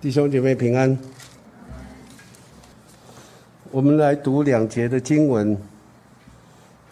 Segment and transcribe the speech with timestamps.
[0.00, 0.96] 弟兄姐妹平安。
[3.72, 5.56] 我们来读两节的经文，《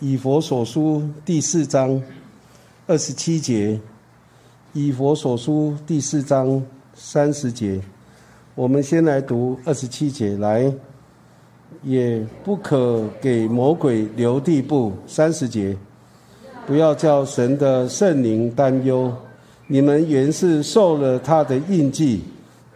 [0.00, 2.02] 以佛所书》第四章
[2.88, 3.74] 二十七节，
[4.72, 6.60] 《以佛所书》第四章
[6.94, 7.80] 三十节。
[8.56, 10.74] 我们先来读二十七节，来，
[11.84, 14.92] 也不可给魔鬼留地步。
[15.06, 15.76] 三十节，
[16.66, 19.16] 不要叫神的圣灵担忧，
[19.68, 22.24] 你们原是受了他的印记。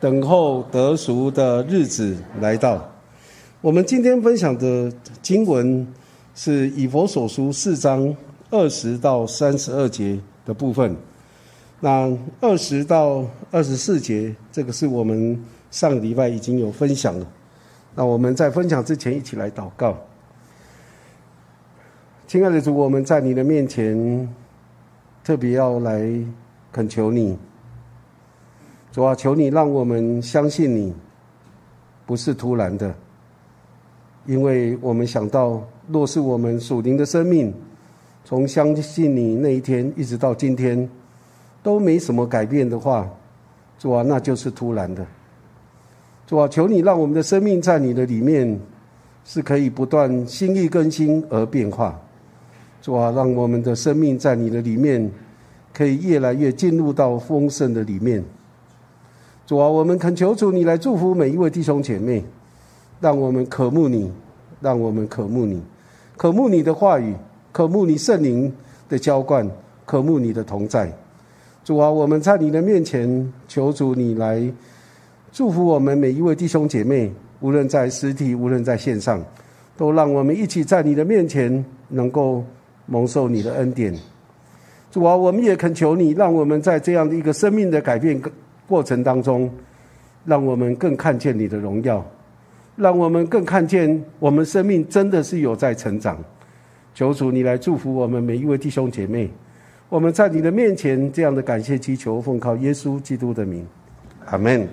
[0.01, 2.91] 等候得赎的日子来到。
[3.61, 5.87] 我们今天分享的经文
[6.35, 8.17] 是以佛所书四章
[8.49, 10.97] 二十到三十二节的部分。
[11.81, 12.11] 那
[12.41, 15.39] 二十到二十四节，这个是我们
[15.71, 17.27] 上礼拜已经有分享了。
[17.95, 19.95] 那我们在分享之前，一起来祷告。
[22.27, 24.35] 亲爱的主，我们在你的面前，
[25.23, 26.11] 特别要来
[26.73, 27.37] 恳求你。
[28.93, 30.93] 主啊，求你让我们相信你，
[32.07, 32.93] 不是突然的，
[34.27, 37.55] 因为我们想到，若是我们属灵的生命，
[38.25, 40.89] 从相信你那一天一直到今天，
[41.63, 43.09] 都没什么改变的话，
[43.79, 45.07] 主啊，那就是突然的。
[46.27, 48.59] 主啊，求你让我们的生命在你的里面，
[49.25, 51.97] 是可以不断心意更新而变化。
[52.83, 55.09] 主啊，让我们的生命在你的里面，
[55.73, 58.25] 可以越来越进入到丰盛的里面。
[59.51, 62.23] 主啊，我们恳求主，你来祝福每一位弟兄姐妹，
[63.01, 64.09] 让我们渴慕你，
[64.61, 65.61] 让我们渴慕你，
[66.17, 67.17] 渴慕你的话语，
[67.51, 68.55] 渴慕你圣灵
[68.89, 69.51] 的浇灌，
[69.85, 70.97] 渴慕你的同在。
[71.65, 74.41] 主啊，我们在你的面前求主，你来
[75.33, 79.21] 祝福我们每一位弟兄姐妹，无论在实体，无论在线上，
[79.77, 82.45] 都让我们一起在你的面前能够
[82.87, 83.93] 蒙受你的恩典。
[84.93, 88.23] 主啊，我们也恳求你，让我们在这样的一个生命的改变。
[88.71, 89.51] 过程当中，
[90.25, 92.07] 让我们更看见你的荣耀，
[92.77, 96.17] 让我们更看见我们生命真的是有在成长。
[96.95, 99.29] 求主你来祝福我们每一位弟兄姐妹。
[99.89, 103.67] 我们在你的面前这样的感谢祈求，奉靠耶稣基督的名，
[104.27, 104.69] 阿门。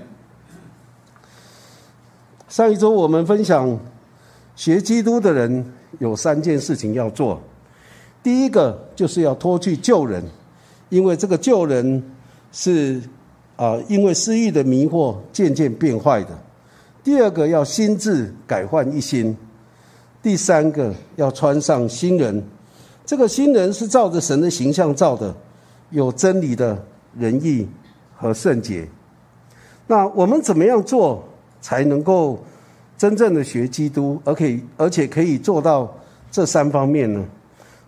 [2.47, 3.79] 上一周我们分享，
[4.55, 5.66] 学基督的人
[5.97, 7.41] 有三件事情要做。
[8.22, 10.23] 第一个就是要脱去救人，
[10.89, 12.03] 因为这个救人
[12.51, 13.01] 是。
[13.57, 16.29] 啊，因为私欲的迷惑，渐渐变坏的。
[17.03, 19.35] 第二个要心智改换一新，
[20.22, 22.44] 第三个要穿上新人。
[23.03, 25.35] 这个新人是照着神的形象造的，
[25.90, 26.85] 有真理的
[27.17, 27.67] 仁义
[28.16, 28.88] 和圣洁。
[29.88, 31.28] 那我们怎么样做
[31.59, 32.38] 才能够
[32.96, 35.91] 真正的学基督，而可以而且可以做到
[36.29, 37.25] 这三方面呢？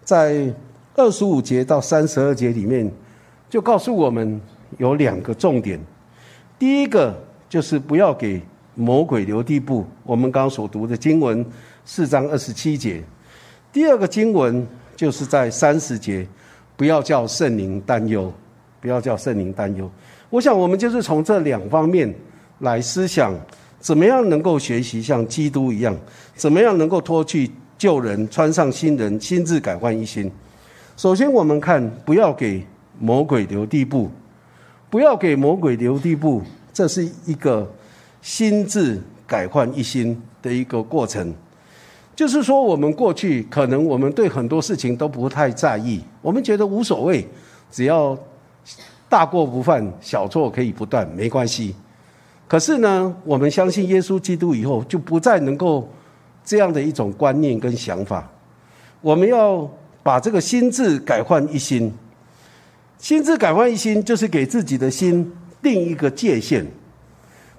[0.04, 0.52] 在
[0.96, 2.92] 二十五节到三十二节里面，
[3.52, 4.42] 就告诉我们。
[4.78, 5.80] 有两个重点，
[6.58, 7.16] 第一个
[7.50, 8.42] 就是不要给
[8.76, 9.86] 魔鬼留地步。
[10.04, 11.46] 我们刚刚所读的经文
[11.84, 13.04] 四章二十七节。
[13.74, 14.66] 第二个经文
[14.96, 16.26] 就是在三十节，
[16.78, 18.32] 不要叫圣灵担忧，
[18.80, 19.90] 不要叫圣灵担忧。
[20.30, 22.14] 我想我们就是从这两方面
[22.60, 23.34] 来思想，
[23.80, 25.96] 怎么样能够学习像基督一样，
[26.36, 30.32] 怎么样能够脱去旧人，穿上新人，心智改换一新。
[30.96, 32.66] 首先，我们看不要给
[33.00, 34.10] 魔鬼留地步。
[34.90, 36.42] 不要给魔鬼留地步，
[36.74, 37.70] 这是一个
[38.22, 41.34] 心智改换一新的一个过程。
[42.16, 47.26] 就是说，我们过去可能我们对很多事情都不太在意，我们觉得无所谓，
[47.72, 48.18] 只要
[49.08, 51.76] 大过不犯，小错可以不断，没关系。
[52.48, 55.88] 可是呢，我们相信耶稣基督以后，就不再能够
[56.44, 58.28] 这样的一种观念跟想法。
[59.02, 59.70] 我们要
[60.02, 61.94] 把这个心智改换一新。
[63.00, 66.66] 心智改换一心，就是给自己的心定一个界限，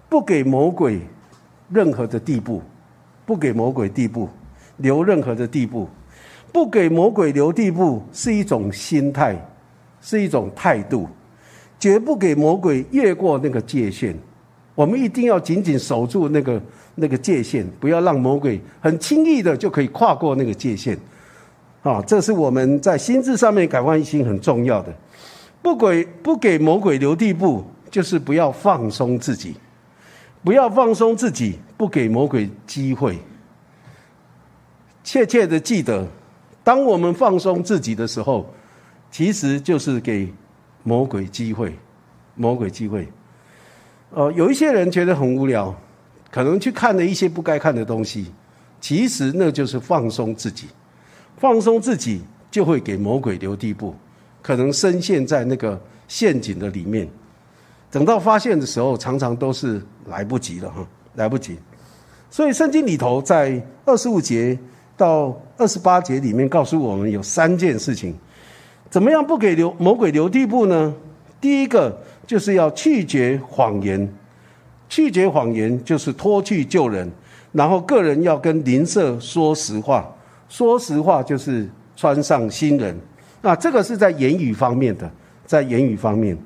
[0.06, 1.00] 不给魔鬼
[1.70, 2.62] 任何的地步，
[3.24, 4.28] 不给魔鬼地步
[4.76, 5.88] 留任何的地步，
[6.52, 9.34] 不给魔鬼留地步是一种心态，
[10.02, 11.08] 是一种态度，
[11.78, 14.14] 绝不给魔鬼越过那个界限。
[14.74, 16.62] 我们一定要紧紧守住那个
[16.94, 20.98] 那个界限，不要让魔鬼很轻易的就可以跨过那个界限。
[21.82, 24.94] 啊，这是我们在心智上面改换一心很重要的。
[25.62, 29.54] 不给不给魔鬼留地步，就是不要放松自己，
[30.42, 33.18] 不要放松自己，不给魔鬼机会。
[35.04, 36.06] 切切的记得，
[36.62, 38.48] 当我们放松自己的时候，
[39.10, 40.32] 其实就是给
[40.82, 41.76] 魔鬼机会，
[42.34, 43.08] 魔鬼机会。
[44.10, 45.74] 呃，有一些人觉得很无聊，
[46.30, 48.32] 可能去看了一些不该看的东西，
[48.80, 50.68] 其实那就是放松自己，
[51.36, 53.94] 放松自己就会给魔鬼留地步。
[54.42, 57.08] 可能深陷在那个陷阱的里面，
[57.90, 61.58] 等到发现的时候，常常都是来不及了哈，来不及。
[62.30, 64.58] 所以圣经里头在二十五节
[64.96, 68.14] 到二十八节里面告诉我们有三件事情，
[68.88, 70.94] 怎么样不给留魔鬼留地步呢？
[71.40, 74.08] 第一个就是要拒绝谎言，
[74.88, 77.10] 拒绝谎言就是脱去救人，
[77.52, 80.14] 然后个人要跟邻舍说实话，
[80.48, 82.96] 说实话就是穿上新人。
[83.42, 85.10] 那这个是在言语方面的，
[85.46, 86.36] 在言语方面，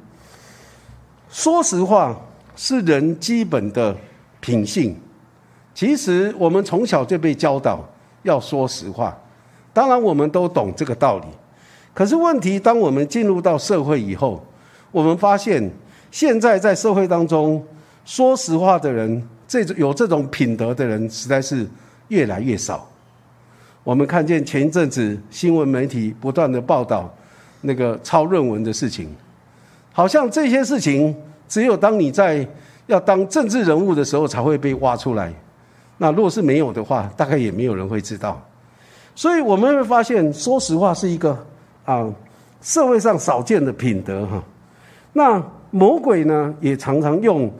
[1.28, 2.16] 说实话
[2.54, 3.96] 是人基本的
[4.40, 4.96] 品性。
[5.74, 7.84] 其实我们从小就被教导
[8.22, 9.16] 要说实话，
[9.72, 11.26] 当然我们都懂这个道理。
[11.92, 14.44] 可是问题，当我们进入到社会以后，
[14.92, 15.68] 我们发现
[16.12, 17.64] 现在在社会当中
[18.04, 21.68] 说实话的人，这种有这种品德的人，实在是
[22.06, 22.88] 越来越少。
[23.84, 27.14] 我们看见前一阵子新闻媒体不断的报道
[27.60, 29.08] 那个抄论文的事情，
[29.92, 31.14] 好像这些事情
[31.46, 32.46] 只有当你在
[32.86, 35.32] 要当政治人物的时候才会被挖出来。
[35.98, 38.42] 那若是没有的话，大概也没有人会知道。
[39.14, 41.46] 所以我们会发现，说实话是一个
[41.84, 42.10] 啊
[42.62, 44.42] 社会上少见的品德哈。
[45.12, 45.40] 那
[45.70, 47.52] 魔鬼呢，也常常用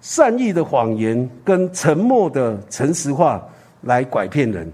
[0.00, 3.44] 善意的谎言跟沉默的诚实话
[3.82, 4.72] 来拐骗人。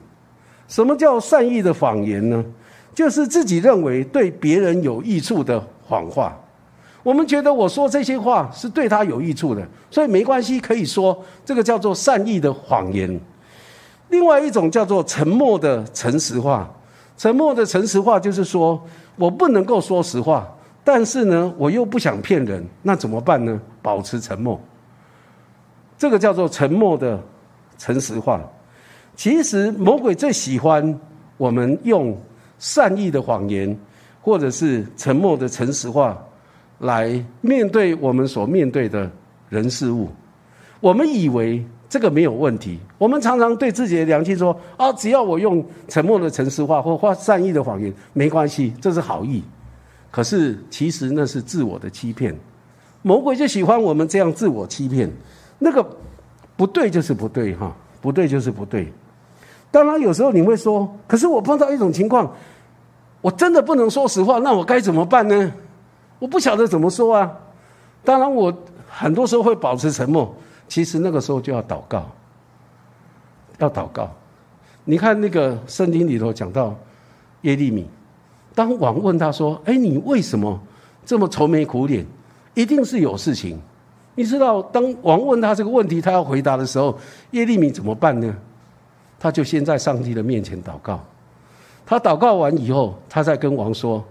[0.71, 2.43] 什么叫善意的谎言呢？
[2.95, 6.35] 就是自己认为对别人有益处的谎话。
[7.03, 13.21] 我们觉得我说这些话是对他有益处的，所以没关系，可以说这个叫做善意的谎言。
[14.11, 16.71] 另外一种叫做沉默的诚实话，
[17.17, 18.81] 沉默的诚实话就是说
[19.17, 20.47] 我不能够说实话，
[20.85, 23.61] 但是呢，我又不想骗人，那怎么办呢？
[23.83, 24.61] 保持沉默。
[25.99, 27.21] 这个叫做沉默的
[27.77, 28.41] 诚实话。
[29.21, 30.99] 其实魔鬼最喜欢
[31.37, 32.19] 我们用
[32.59, 33.79] 善意的谎言，
[34.23, 36.19] 或者是沉默的诚实话。
[36.79, 39.11] 来面对我们所面对的
[39.51, 40.09] 人事物，
[40.81, 42.81] 我们以为这个没有问题。
[42.97, 49.45] 我们常常对自己的良心说：“啊，只要我用沉默的诚实话或或善意的谎言，没关系，这是好意。”
[50.11, 52.35] 可是其实那是自我的欺骗。
[53.03, 55.11] 魔鬼就喜欢我们这样自我欺骗，
[55.59, 55.87] 那个
[56.57, 58.91] 不对就是不对哈，不对就是不对。
[59.71, 62.31] 当然有时候你会说：“可是我碰到一种情况，
[63.21, 65.53] 我真的不能说实话，那我该怎么办呢？”
[66.19, 67.33] 我不晓得怎么说啊！
[68.05, 68.53] 当然，我
[68.87, 70.35] 很多时候会保持沉默。
[70.69, 72.07] 其实那个时候就要祷告，
[73.59, 74.11] 要祷告。
[74.85, 76.77] 你看那个圣经里头讲到
[77.43, 77.89] 耶利米，
[78.55, 80.61] 当王问他说：“哎，你为什么
[81.07, 82.05] 这么愁眉苦脸？
[82.53, 83.59] 一定是有事情。”
[84.15, 86.99] 你知道，当王问他这个问题，他要回答的时候，
[87.31, 88.37] 耶利米怎么办呢？
[89.21, 90.99] 他就先在上帝的面前祷告。
[91.87, 94.05] 他祷告完以后，他再跟王说。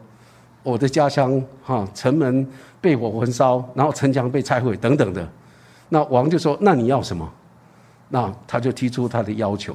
[0.61, 2.45] 我的家乡哈城门
[2.81, 5.27] 被火焚烧，然后城墙被拆毁等等的，
[5.87, 7.27] 那王就说：“那你要什么？”
[8.09, 9.73] 那他就提出他的要求。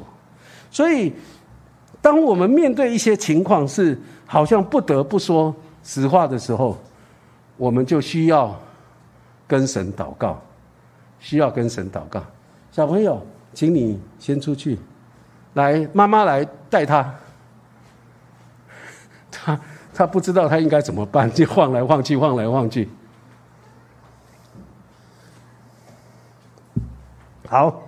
[0.71, 1.11] 所以，
[2.03, 5.53] 当我们面对一些情况是好像不得不说
[5.83, 6.77] 实话的时候，
[7.57, 8.55] 我们就需要
[9.49, 10.41] 跟神祷告，
[11.19, 12.23] 需要跟神祷告。
[12.71, 13.21] 小朋友，
[13.55, 14.79] 请你先出去，
[15.55, 17.15] 来，妈妈来带他，
[19.33, 19.61] 他。
[19.97, 22.91] 他不知道他应该怎么办，就晃来晃去，晃来晃去。
[27.47, 27.81] 好，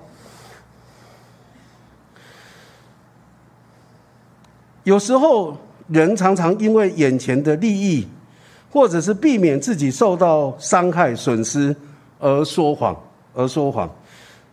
[4.85, 5.59] 有时候
[5.89, 8.07] 人常常因为眼前的利益，
[8.71, 11.75] 或者是避免自己受到伤害、损失
[12.21, 12.97] 而说谎，
[13.35, 13.91] 而说谎。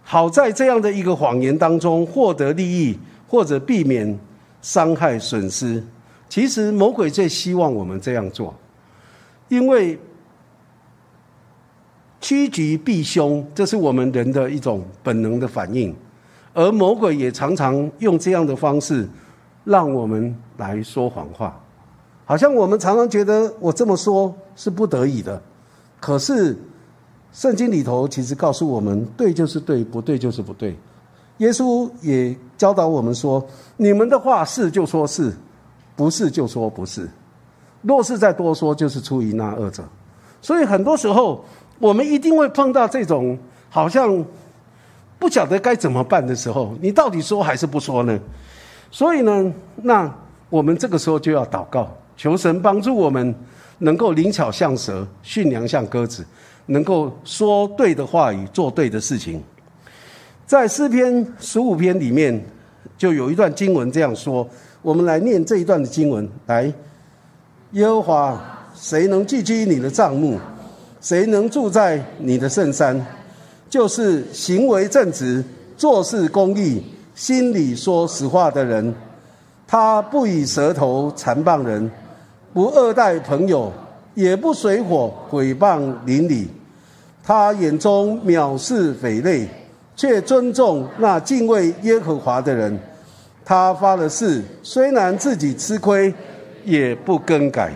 [0.03, 4.19] 好在这样的一个谎言当中获得利益，或者避免
[4.61, 5.83] 伤害、损失。
[6.29, 8.53] 其实魔鬼最希望我们这样做，
[9.49, 9.97] 因为
[12.19, 15.95] 趋吉避凶，这是我们人的一种本能的反应，
[16.53, 19.07] 而魔鬼也常常用这样的方式
[19.63, 21.61] 让我们来说谎话，
[22.25, 25.41] 好像我们常常觉得我这么说是不得已的，
[25.99, 26.57] 可是
[27.33, 30.77] 圣经里头其实告诉我们，对就是对，不对就是不对。
[31.39, 35.35] 耶稣也教导我们说：“你们的话是就说是。”
[35.95, 37.07] 不是就说不是，
[37.83, 39.83] 若是再多说，就是出于那二者。
[40.41, 41.45] 所以很多时候，
[41.77, 43.37] 我们一定会碰到这种
[43.69, 44.25] 好像
[45.19, 48.19] 不晓得该怎么办的时候，你到底说还是不说呢？
[48.89, 50.11] 所以呢，那
[50.49, 51.87] 我们这个时候就要祷告，
[52.17, 53.35] 求神帮助我们
[53.79, 56.25] 能够灵巧像蛇，驯良像鸽子，
[56.67, 59.41] 能够说对的话语，做对的事情。
[60.45, 62.43] 在诗篇十五篇里面，
[62.97, 64.47] 就有一段经文这样说。
[64.81, 66.71] 我们来念这一段的经文，来，
[67.71, 68.41] 耶和华，
[68.75, 70.37] 谁能记居你的帐幕？
[70.99, 73.05] 谁能住在你的圣山？
[73.69, 75.43] 就是行为正直、
[75.75, 76.83] 做事公义、
[77.15, 78.93] 心里说实话的人。
[79.65, 81.89] 他不以舌头残谤人，
[82.53, 83.71] 不二待朋友，
[84.13, 86.47] 也不随火毁谤邻里。
[87.23, 89.47] 他眼中藐视匪类，
[89.95, 92.77] 却尊重那敬畏耶和华的人。
[93.43, 96.13] 他发了誓，虽然自己吃亏，
[96.63, 97.71] 也不更改。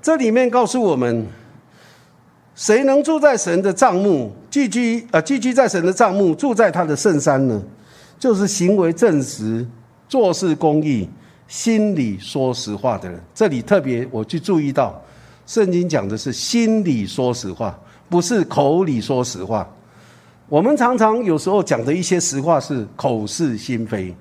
[0.00, 1.26] 这里面告诉我们。
[2.54, 7.62] 谁能住在神的帐幕，寄居啊，寄居在神的帐幕，住在他的圣山呢？
[8.18, 9.66] 就是行为正直、
[10.08, 11.06] 做事公义、
[11.48, 13.20] 心里说实话的人。
[13.34, 15.00] 这里特别我去注意到，
[15.46, 19.68] 圣经讲的是心里说实话，不是口里说实话。
[20.48, 24.14] 我们常常有时候讲的一些实话是口是心非，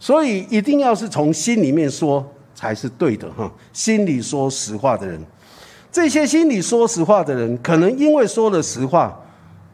[0.00, 3.50] 所以一定要是从心里面说才是对的哈。
[3.72, 5.22] 心里说实话的人。
[5.90, 9.18] 这些心里说实话的人，可能因为说了实话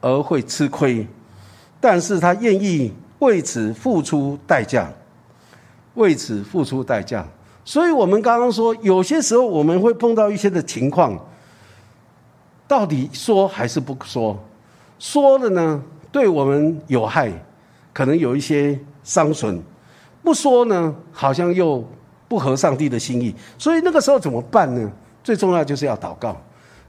[0.01, 1.07] 而会吃亏，
[1.81, 4.93] 但是他愿意为此付出代价，
[5.95, 7.27] 为此付出代价。
[7.65, 11.19] 所以，我们刚刚说，有些时候我们会碰到一些的情况，
[12.69, 14.39] 到底说还是不说？
[14.99, 15.83] 说了呢，
[16.13, 17.33] 对我们有害，
[17.93, 19.59] 可能有一些伤损；
[20.23, 21.83] 不说呢，好像又
[22.29, 23.35] 不合上帝的心意。
[23.57, 24.93] 所以，那个时候怎么办呢？
[25.23, 26.37] 最重要就是要祷告，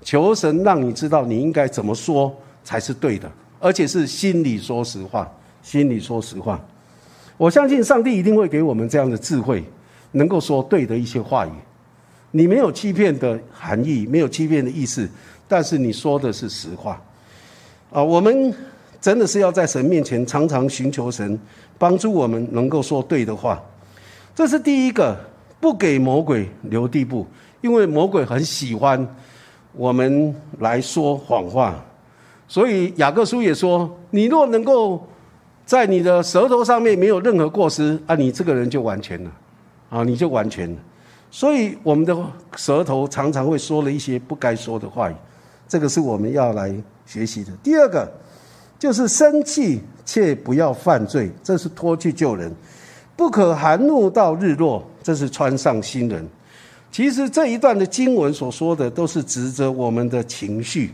[0.02, 2.34] 求神让你知道你应该怎么说
[2.66, 3.32] 才是对的，
[3.62, 5.26] 而且是心里说实话，
[5.62, 6.60] 心里说实话。
[7.38, 9.64] 我相信上帝一定会给我们这样的智慧，
[10.12, 11.52] 能够说对的一些话语。
[12.32, 15.10] 你没有欺骗的含义，没有欺骗的意思，
[15.48, 17.02] 但是你说的是实话。
[17.92, 18.54] 啊，我们
[19.00, 21.40] 真的是要在神面前常常寻求神
[21.78, 23.62] 帮助我们，能够说对的话。
[24.34, 25.18] 这是第一个，
[25.62, 27.26] 不给魔鬼留地步。
[27.62, 29.08] 因为魔鬼很喜欢
[29.74, 31.84] 我们来说谎话，
[32.48, 35.08] 所以雅各书也说：你若能够
[35.66, 39.32] 在你的舌头上面没有任何过失啊，你这个人就完全了
[39.90, 40.78] 啊，你就完全了。
[41.32, 42.16] 所以我们的
[42.56, 45.16] 舌头常常会说了一些不该说的话语，
[45.68, 46.74] 这个是我们要来
[47.06, 47.52] 学习的。
[47.64, 48.10] 第二个
[48.78, 52.50] 就是生气却不要犯罪，这是脱去旧人；
[53.16, 56.26] 不可含怒到日落，这是穿上新人。
[56.92, 60.94] 其实这一段的经文所说的都是指着我们的情绪，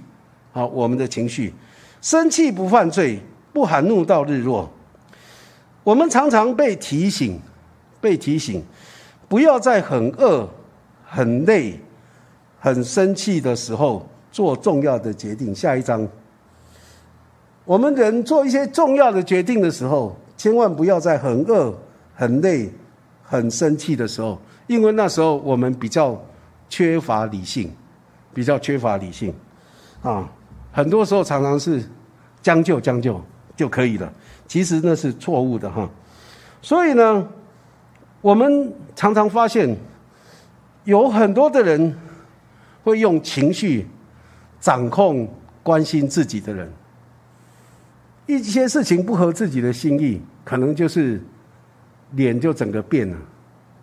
[0.54, 1.54] 好，我们的情绪，
[2.02, 3.20] 生气不犯罪，
[3.54, 4.70] 不含怒到日落。
[5.84, 7.40] 我们常常被提醒，
[8.00, 8.64] 被提醒，
[9.28, 10.48] 不要在很饿、
[11.04, 11.80] 很累、
[12.60, 15.54] 很生气的时候做重要的决定。
[15.54, 16.08] 下一章，
[17.66, 21.74] 我们人做一些重要的决定的时候，千万不要在很饿、
[22.14, 22.72] 很累、
[23.24, 24.40] 很生气的时候。
[24.68, 26.18] 因为那时候我们比较
[26.70, 27.70] 缺乏理性，
[28.34, 29.34] 比较缺乏理性，
[30.02, 30.30] 啊，
[30.72, 31.84] 很多时候常常是
[32.42, 33.20] 将就将就
[33.56, 34.12] 就可以了，
[34.48, 35.90] 其实那是错误的哈。
[36.62, 37.28] 所以呢，
[38.22, 39.76] 我们常常发现
[40.84, 41.96] 有很多的人
[42.84, 43.88] 会用情绪
[44.60, 45.28] 掌控
[45.64, 46.72] 关心自己的人，
[48.28, 51.22] 一些事情不合自己的心意，可能就是
[52.12, 53.18] 脸就整个变了。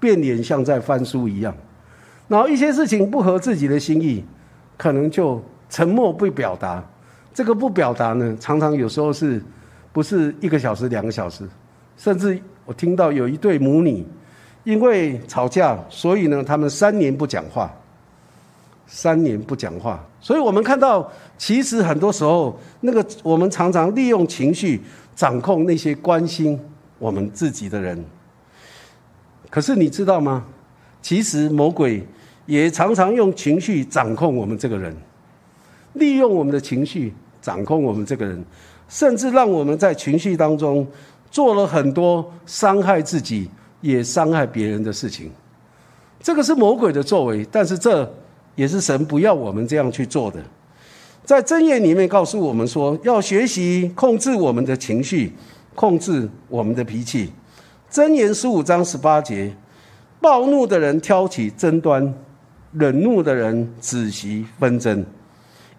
[0.00, 1.52] 变脸像在翻书一样，
[2.28, 4.24] 然后一些事情不合自己的心意，
[4.76, 6.80] 可能就沉默不表达。
[7.34, 9.42] 这个不表达呢，常常有时候是
[9.92, 11.48] 不是一个小时、两个小时，
[11.96, 14.06] 甚至我听到有一对母女
[14.64, 17.72] 因为吵架，所以呢，他们三年不讲话，
[18.86, 20.04] 三年不讲话。
[20.20, 24.80] 所以我们看到，其实很多时候，那个我们常常利用情绪
[25.14, 26.58] 掌控那些关心
[26.98, 28.04] 我们自己的人。
[29.48, 30.44] 可是你知道吗？
[31.00, 32.04] 其实魔鬼
[32.44, 34.94] 也常常用情绪掌控我们这个人，
[35.94, 38.44] 利用我们的情绪掌控我们这个人，
[38.88, 40.86] 甚至让我们在情绪当中
[41.30, 43.48] 做了很多伤害自己
[43.80, 45.30] 也伤害别人的事情。
[46.20, 48.10] 这个是魔鬼的作为，但是这
[48.56, 50.42] 也是神不要我们这样去做的。
[51.24, 55.32] 在箴言里面告诉我们说，要学习控制我们的情绪，
[55.74, 57.30] 控制我们的脾气。
[57.90, 59.54] 箴言十五章十八节：
[60.20, 62.14] 暴怒的人挑起争端，
[62.72, 65.04] 忍怒的人止息纷争。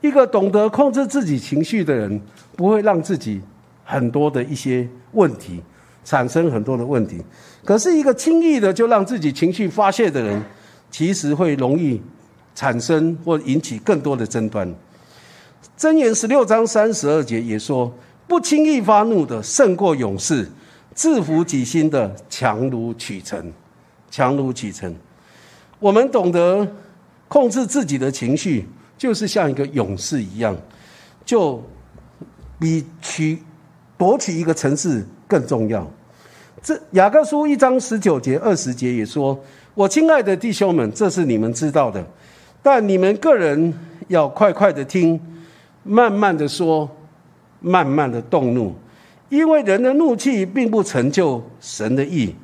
[0.01, 2.21] 一个懂得控制自己情绪的人，
[2.59, 3.41] 不会让自己
[3.85, 5.63] 很多的一些问题
[6.03, 7.23] 产生很多的问题。
[7.63, 10.43] 可是，一个轻易的就让自己情绪发泄的人，
[10.91, 12.01] 其实会容易
[12.53, 14.69] 产生或引起更多的争端。
[15.77, 17.89] 箴言十六章三十二节也说：
[18.27, 20.45] 不轻易发怒的胜过勇士。
[20.95, 23.53] 制服己心的强如取成，
[24.11, 24.93] 强如取成。
[25.79, 26.67] 我们懂得
[27.29, 30.53] 控制自己的情绪，就是像一个勇士一样，
[31.23, 31.63] 就
[32.59, 33.39] 比取
[33.97, 35.89] 夺取一个城市更重要。
[36.61, 39.39] 这雅各书一章十九节、二十节也说
[39.73, 42.05] ：“我亲爱的弟兄们，这是你们知道的，
[42.61, 43.73] 但你们个人
[44.09, 45.17] 要快快的听，
[45.83, 46.89] 慢慢的说，
[47.61, 48.75] 慢慢的动怒，
[49.29, 52.35] 因为人的怒气并不成就神的意。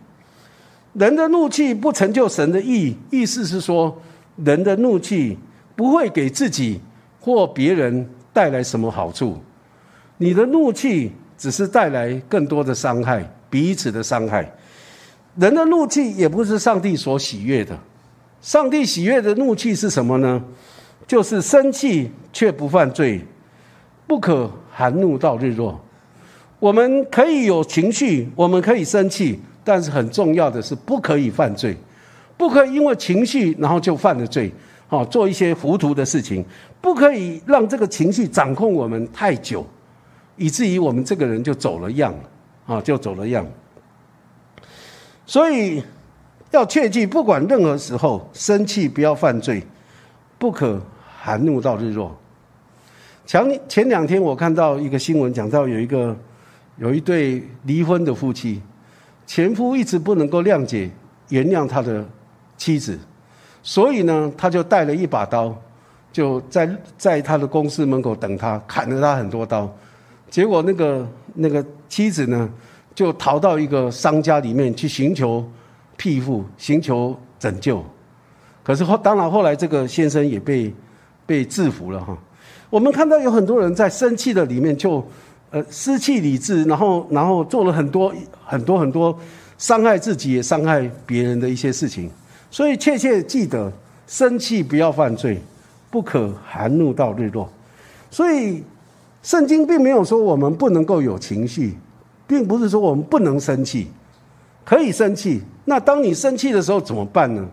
[0.94, 4.02] 人的怒气不成就神的意，意思是说，
[4.38, 5.38] 人的怒气
[5.76, 6.80] 不会给自己
[7.20, 9.38] 或别人带来什么好处，
[10.18, 14.52] 你的怒气只是带来更多的伤害。”彼此的伤害，
[15.38, 17.78] 人的怒气也不是上帝所喜悦的。
[18.42, 20.44] 上帝喜悦的怒气是什么呢？
[21.08, 23.22] 就是生气却不犯罪，
[24.06, 25.80] 不可含怒到日落。
[26.60, 31.78] 我们可以有情绪，我们可以生气，但是很重要的是不可以犯罪，
[32.36, 34.52] 不可以因为情绪然后就犯了罪，
[34.88, 36.44] 好做一些糊涂的事情，
[36.82, 39.66] 不可以让这个情绪掌控我们太久，
[40.36, 42.14] 以至于我们这个人就走了样。
[42.66, 43.46] 啊，就走了样。
[45.28, 45.84] 所以
[46.50, 49.62] 要切记，不管任何时候生气不要犯罪，
[50.40, 50.82] 不可
[51.20, 52.16] 含怒到日落。
[53.24, 56.18] 前前两天我看到一个新闻，讲到有一个
[56.78, 58.60] 有一对离婚的夫妻，
[59.28, 60.90] 前夫一直不能够谅解
[61.30, 62.04] 原谅他的
[62.58, 62.98] 妻子，
[63.62, 65.56] 所以呢，他就带了一把刀，
[66.12, 69.72] 就在在他的公司门口等他，砍了他很多刀。
[70.30, 72.50] 结果那个那个妻子呢，
[72.94, 75.46] 就逃到一个商家里面去寻求
[75.96, 77.84] 庇护、寻求拯救。
[78.64, 80.74] 可是后当然后来这个先生也被
[81.26, 82.18] 被制服了哈。
[82.70, 85.06] 我们看到有很多人在生气的里面就
[85.52, 88.14] 呃失去理智，然后然后做了很多
[88.44, 89.18] 很多很多
[89.58, 92.10] 伤害自己也伤害别人的一些事情。
[92.50, 93.72] 所以切切记得，
[94.08, 95.40] 生气不要犯罪，
[95.90, 97.50] 不可含怒到日落。
[98.10, 98.64] 所以。
[99.26, 101.76] 圣经并没有说我们不能够有情绪，
[102.28, 103.88] 并不是说我们不能生气，
[104.64, 105.42] 可以生气。
[105.66, 107.44] 那当你生气的时候怎么办呢？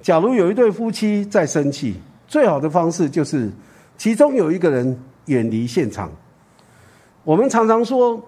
[0.00, 1.96] 假如有一对夫妻在生气，
[2.28, 3.50] 最好的方式就是
[3.98, 6.08] 其中有一个人远离现场。
[7.24, 8.22] 我们常常说，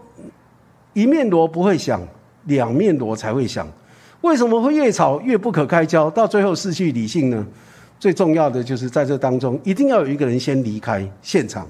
[0.94, 2.02] 一面锣不会响，
[2.46, 3.68] 两面锣才会响。
[4.22, 7.46] 为什么会越吵越不可开交，到最后失去理性呢？
[8.00, 11.64] 最重要的就是在这当中，一定要有一个人先离开现场。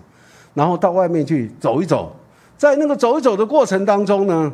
[0.54, 2.14] 然后到外面去走一走，
[2.56, 4.52] 在那个走一走的过程当中呢，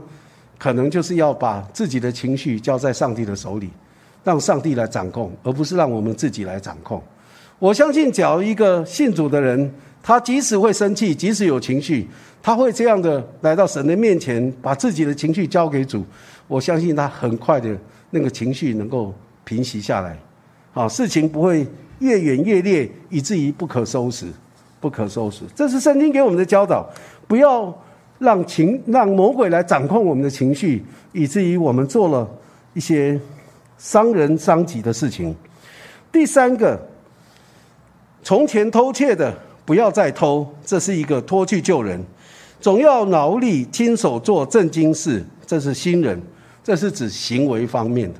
[0.58, 3.68] 可能就是要把自己的情绪交在上帝的手里，
[4.24, 7.02] 让上帝来掌控，而不是让我们自己来掌控。
[7.58, 9.70] 我相信，假如一个信主的人，
[10.02, 12.08] 他即使会生气，即使有情绪，
[12.42, 16.02] 他会这样的来到神的面前，把自己的情绪交给主。
[16.48, 17.76] 我相信他很快的
[18.10, 20.18] 那个情绪能够平息下来，
[20.72, 21.66] 好，事情不会
[21.98, 24.26] 越演越烈，以至于不可收拾。
[24.80, 26.88] 不可收拾，这是圣经给我们的教导。
[27.28, 27.72] 不要
[28.18, 32.28] 让情让魔鬼来掌控我们的情绪，以至于我们做了
[32.74, 33.20] 一些
[33.78, 35.34] 伤人伤己的事情。
[36.10, 36.80] 第三个，
[38.22, 39.32] 从前偷窃的
[39.64, 42.02] 不要再偷，这是一个脱去救人，
[42.60, 46.20] 总要劳力亲手做正经事，这是新人，
[46.64, 48.18] 这是指行为方面的，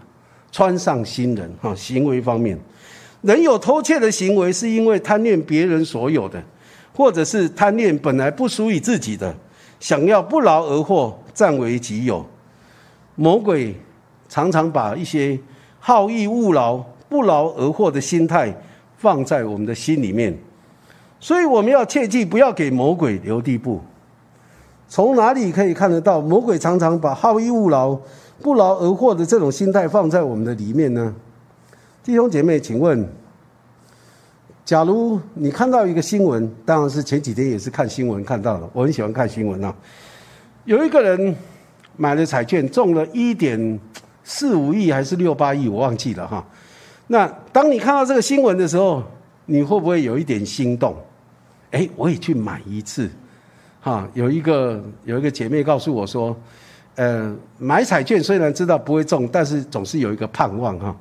[0.53, 2.59] 穿上新人哈，行为方面。
[3.23, 6.43] 人有偷窃的行为，是因为贪恋别人所有的，
[6.97, 9.35] 或者是贪恋本来不属于自己的，
[9.79, 12.25] 想要不劳而获，占为己有。
[13.17, 13.75] 魔鬼
[14.29, 15.39] 常常把一些
[15.79, 16.79] 好逸恶劳、
[17.09, 18.55] 不劳而获的心态
[18.97, 20.35] 放在我们的心里面，
[21.19, 23.83] 所以我们要切记，不要给魔鬼留地步。
[24.89, 27.97] 从哪里可以看得到，魔鬼常常把好逸恶劳、
[28.41, 31.15] 不劳而获的这种心态放在我们的里面呢？
[32.03, 33.07] 弟兄姐妹，请问，
[34.65, 38.67] 假如你看到一个新闻，当然是前几天也是看新闻看到的。
[38.73, 39.75] 我很喜欢看新闻啊。
[40.65, 41.37] 有一个人
[41.99, 43.79] 买了彩券，中了一点
[44.25, 46.43] 四五亿还是六八亿，我忘记了哈。
[47.09, 49.03] 那当你看到这个新闻的时候，
[49.45, 50.97] 你会不会有一点心动？
[51.73, 53.11] 哎，我也去买一次。
[53.83, 56.35] 哈，有一个有一个姐妹告诉我说，
[56.95, 60.97] 呃，买彩券虽然知道不会中，但是总是有一个盼望哈。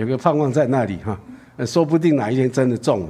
[0.00, 1.18] 有个盼望在那里哈，
[1.64, 3.08] 说不定哪一天真的中了。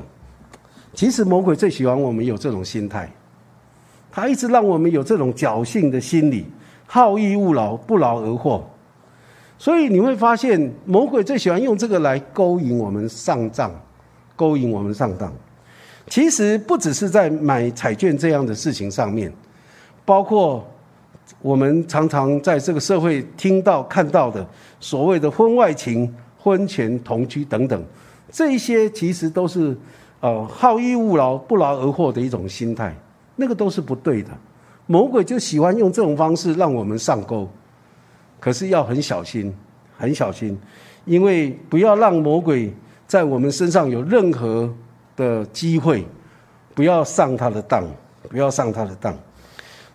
[0.94, 3.10] 其实魔鬼最喜欢我们有这种心态，
[4.08, 6.46] 他一直让我们有这种侥幸的心理，
[6.86, 8.64] 好逸恶劳，不劳而获。
[9.58, 13.68] 所以你会发现，魔鬼最喜欢用这个来勾引我们上当，
[14.36, 15.32] 勾引我们上当。
[16.06, 19.32] 其实不只是在买彩券这样的事情上面，
[20.04, 20.64] 包括
[21.42, 24.46] 我们常常在这个社会听到看到的
[24.78, 26.14] 所谓的婚外情。
[26.46, 27.84] 婚前同居等等，
[28.30, 29.76] 这些其实都是
[30.20, 32.94] 呃好逸恶劳、不劳而获的一种心态，
[33.34, 34.30] 那个都是不对的。
[34.86, 37.48] 魔鬼就喜欢用这种方式让我们上钩，
[38.38, 39.52] 可是要很小心，
[39.98, 40.56] 很小心，
[41.04, 42.72] 因为不要让魔鬼
[43.08, 44.72] 在我们身上有任何
[45.16, 46.06] 的机会，
[46.76, 47.82] 不要上他的当，
[48.30, 49.12] 不要上他的当。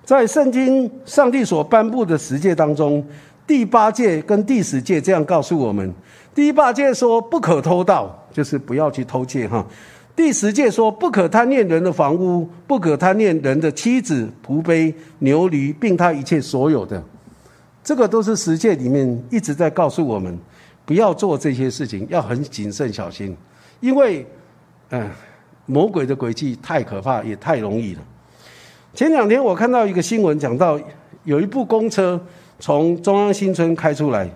[0.03, 3.01] 在圣经上帝所颁布的十诫当中，
[3.47, 5.93] 第八诫跟第十诫这样告诉我们：
[6.33, 9.65] 第八戒说不可偷盗，就是不要去偷窃哈。
[10.15, 17.01] 第十戒说：不可贪恋人的房屋，不可贪恋人的妻子、仆婢、牛驴，并他一切所有的。
[17.83, 20.37] 这个都是十戒里面一直在告诉我们，
[20.85, 23.35] 不要做这些事情，要很谨慎小心，
[23.79, 24.25] 因为，
[24.89, 25.09] 嗯，
[25.65, 28.01] 魔鬼的诡计太可怕，也太容易了。
[28.93, 30.79] 前两天我看到一个新闻，讲到
[31.23, 32.19] 有一部公车
[32.59, 34.29] 从中央新村开出来。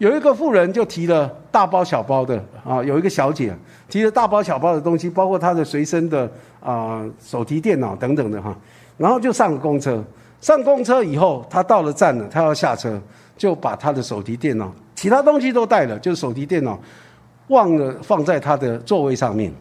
[0.00, 3.54] 有一个妇人就提了大包小包的啊，有一个小姐
[3.86, 6.26] 提了大包小包的东西，包括她的随身的
[6.58, 8.56] 啊手提电脑等等的哈，
[8.96, 10.02] 然后就上了公车。
[10.40, 12.98] 上公车以后，她到了站了，她要下车，
[13.36, 16.80] 就把她的手提电脑、其他东西都带了，就是手提电脑
[17.48, 19.52] 忘了放在她的座位上面。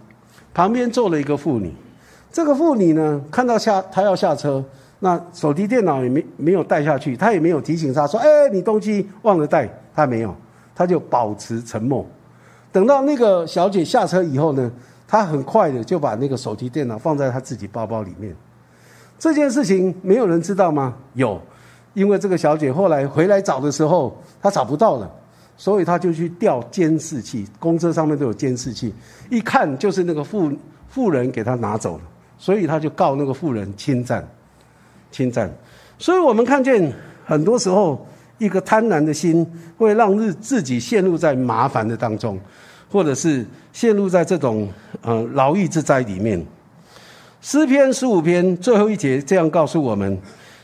[0.54, 1.69] 旁边坐了一个妇女，
[2.32, 4.63] 这个妇女呢看到下她要下车，
[4.99, 9.67] 那手提电脑也没没有带下去，她也没有提醒她说：“哎，你东西忘了带。”
[9.99, 10.33] 他没有，
[10.73, 12.05] 他就保持沉默。
[12.71, 14.71] 等到那个小姐下车以后呢，
[15.05, 18.33] 他很快的就把那个手提电脑放在他自己包包里面。
[19.17, 20.95] 这件事情没有人知道吗？
[21.15, 21.41] 有，
[21.93, 25.12] 因为这个小姐后来回来找的时候，她找不到了，
[25.57, 28.93] 所以她就去调监视器，公车上面都有监视器，
[29.29, 30.49] 一看就是那个妇
[30.88, 32.03] 妇人给她拿走了，
[32.38, 34.25] 所以她就告那个妇人侵占，
[35.12, 35.51] 侵占。
[35.97, 36.93] 所以我们看见
[37.25, 37.99] 很多时候。
[38.39, 39.45] 一个贪婪的心
[39.78, 42.39] 会让日自己陷入在麻烦的当中，
[42.91, 44.67] 或者是陷入在这种
[45.02, 46.43] 呃劳役之灾里面。
[47.41, 50.17] 诗篇十五篇最后一节这样告诉我们：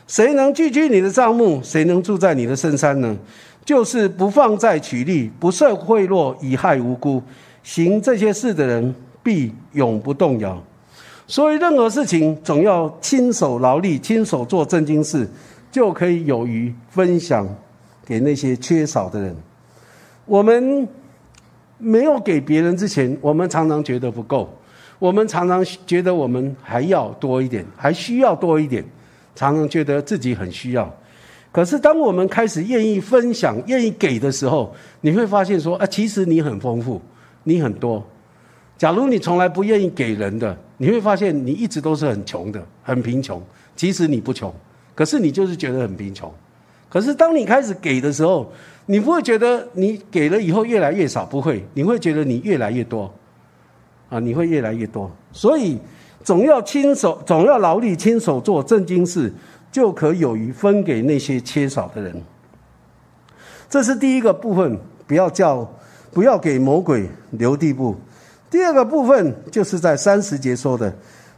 [0.06, 1.60] 谁能聚居你的帐幕？
[1.62, 3.16] 谁能住在你的深山呢？
[3.64, 7.22] 就是不放债取利、不受贿赂、以害无辜，
[7.62, 10.62] 行这些事的人必永不动摇。
[11.26, 15.28] 所以任何事情总要亲手劳力、亲手做正经事，
[15.72, 17.44] 就可以有余分享。
[18.06, 19.36] 给那些缺少的人，
[20.24, 20.88] 我们
[21.76, 24.48] 没有给别人之前，我们常常觉得不够，
[25.00, 28.84] 我们常常觉得我们还要多一点，还需要多一点，
[29.34, 30.88] 常常觉得自己很需要。
[31.50, 37.02] 可是当我们开始愿意分享、愿意给的时候，你会发现说啊，其实你很丰富，
[37.42, 38.06] 你很多。
[38.78, 43.42] 假如你从来不愿意给人的，你会发现你一直都是很穷的，很贫穷。
[43.74, 44.54] 其实你不穷，
[44.94, 46.32] 可是你就是觉得很贫穷。
[46.88, 48.50] 可是，当你开始给的时候，
[48.86, 53.12] 你不会觉得你给了以后越来越少，不会，你会觉得你越来越多，
[54.08, 55.10] 啊，你会越来越多。
[55.32, 55.78] 所以，
[56.22, 59.32] 总要亲手，总要劳力，亲手做正经事，
[59.72, 62.22] 就可有余分给那些缺少的人。
[63.68, 65.68] 这是第一个部分，不要叫，
[66.12, 67.96] 不要给魔鬼留地步。
[68.48, 70.94] 第二个部分就是在三十节说的，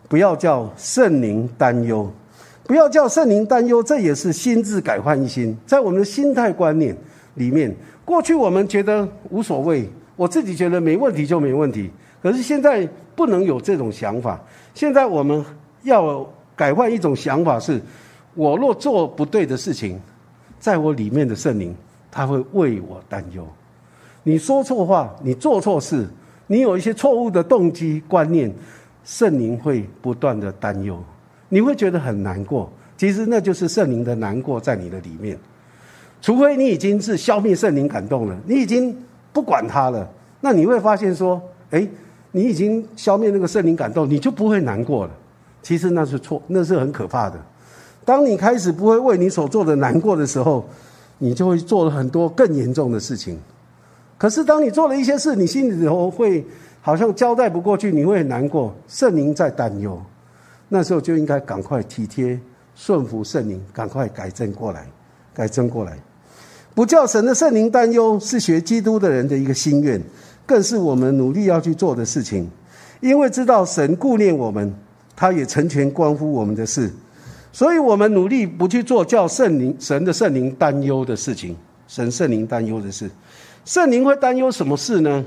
[0.09, 2.13] 不要叫圣灵担忧。
[2.69, 5.57] 不要叫圣灵担忧，这也是心智改换一心。
[5.65, 6.95] 在我们的心态观念
[7.37, 11.91] 里面，过去我们觉得无所谓，我自己觉得没问题就没问题。
[12.23, 14.39] 可是现在不能有这种想法。
[14.75, 15.43] 现在我们
[15.83, 17.81] 要改换一种想法，是
[18.35, 19.99] 我若做不对的事情，
[20.61, 21.75] 在我里面的圣灵
[22.11, 23.49] 他会为我担忧。
[24.25, 26.07] 你说错话，你做错事，
[26.49, 28.55] 你有一些错误的动机观念，
[29.05, 31.03] 圣灵会不断的担忧。
[31.49, 35.39] 你会觉得很难过，其实那就是圣灵的难过在你的里面。
[36.21, 38.97] 除非你已经是消灭圣灵感动了，你已经
[39.33, 40.09] 不管他了，
[40.41, 41.87] 那你会发现说，哎，
[42.33, 45.13] 你已经消灭那个圣灵感动，你就不会难过了。
[45.63, 47.37] 其实那是错，那是很可怕的。
[48.05, 50.65] 当你开始不会为你所做的难过的时候，
[51.19, 53.39] 你就会做了很多更严重的事情。
[54.17, 56.45] 可是当你做了一些事，你心里头会
[56.81, 58.75] 好像交代不过去，你会很难过。
[58.89, 60.01] 圣灵在担忧。
[60.69, 62.39] 那时候就应该赶快体贴
[62.75, 64.87] 顺服圣灵，赶快改正过来，
[65.33, 65.99] 改正过来。
[66.75, 70.01] 不叫神的圣灵担忧，是学基督的人的一个心愿，
[70.47, 72.49] 更是我们努力要去做的事情。
[73.01, 74.73] 因为知道神顾念我们，
[75.17, 76.91] 他也成全关乎我们的事，
[77.53, 81.57] 所以我们努力不去做叫圣灵神的圣灵担忧的事情。
[81.89, 83.11] 神圣灵担忧的事，
[83.65, 85.25] 圣灵会担忧什么事呢？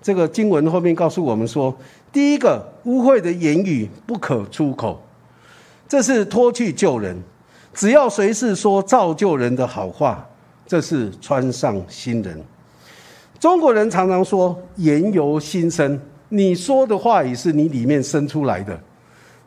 [0.00, 1.76] 这个经文后面告诉我们说。
[2.10, 4.98] 第一个污秽的言语不可出口，
[5.86, 7.14] 这是脱去旧人；
[7.74, 10.26] 只要谁是说造就人的好话，
[10.66, 12.42] 这是穿上新人。
[13.38, 18.80] 中国人常常说“言由心生”，你说的话语是你里面生出来的，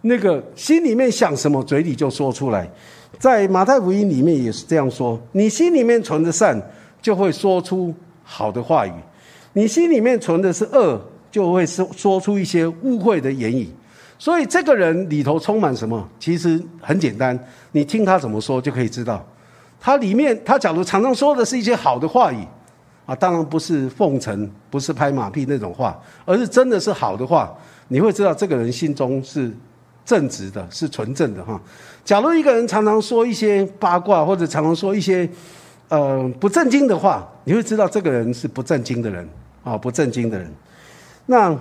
[0.01, 2.69] 那个心里面想什么，嘴里就说出来。
[3.17, 6.61] 在马太福音里面也是这样说：你心里面存的善，
[7.01, 7.91] 就会说出
[8.23, 8.91] 好的话语；
[9.53, 13.69] 你心里面存的是恶，就会说说出一些污秽的言语。
[14.17, 16.07] 所以这个人里头充满什么？
[16.19, 17.37] 其实很简单，
[17.71, 19.25] 你听他怎么说就可以知道。
[19.79, 22.37] 他里面，他假如常常说的是一些好的话语，
[23.07, 27.51] 啊，当然不是奉承，不是拍马屁那种话，而是真的是好的话，
[27.87, 29.51] 你会知道这个人心中是
[30.05, 31.59] 正直的，是纯正的哈。
[32.05, 35.27] 假如一个人常常说一些八卦，或者常常说一些
[35.91, 39.27] 呃不正经的话，你会知道这个人是不正经的人
[39.63, 40.49] 啊，不正经的人。
[41.25, 41.53] 那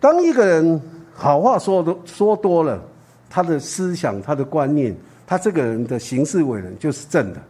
[0.00, 0.80] 当一个人
[1.12, 2.82] 好话说多说多了，
[3.28, 4.96] 他的思想、他的观念。
[5.26, 7.40] 他这个人的行事为人就是正的，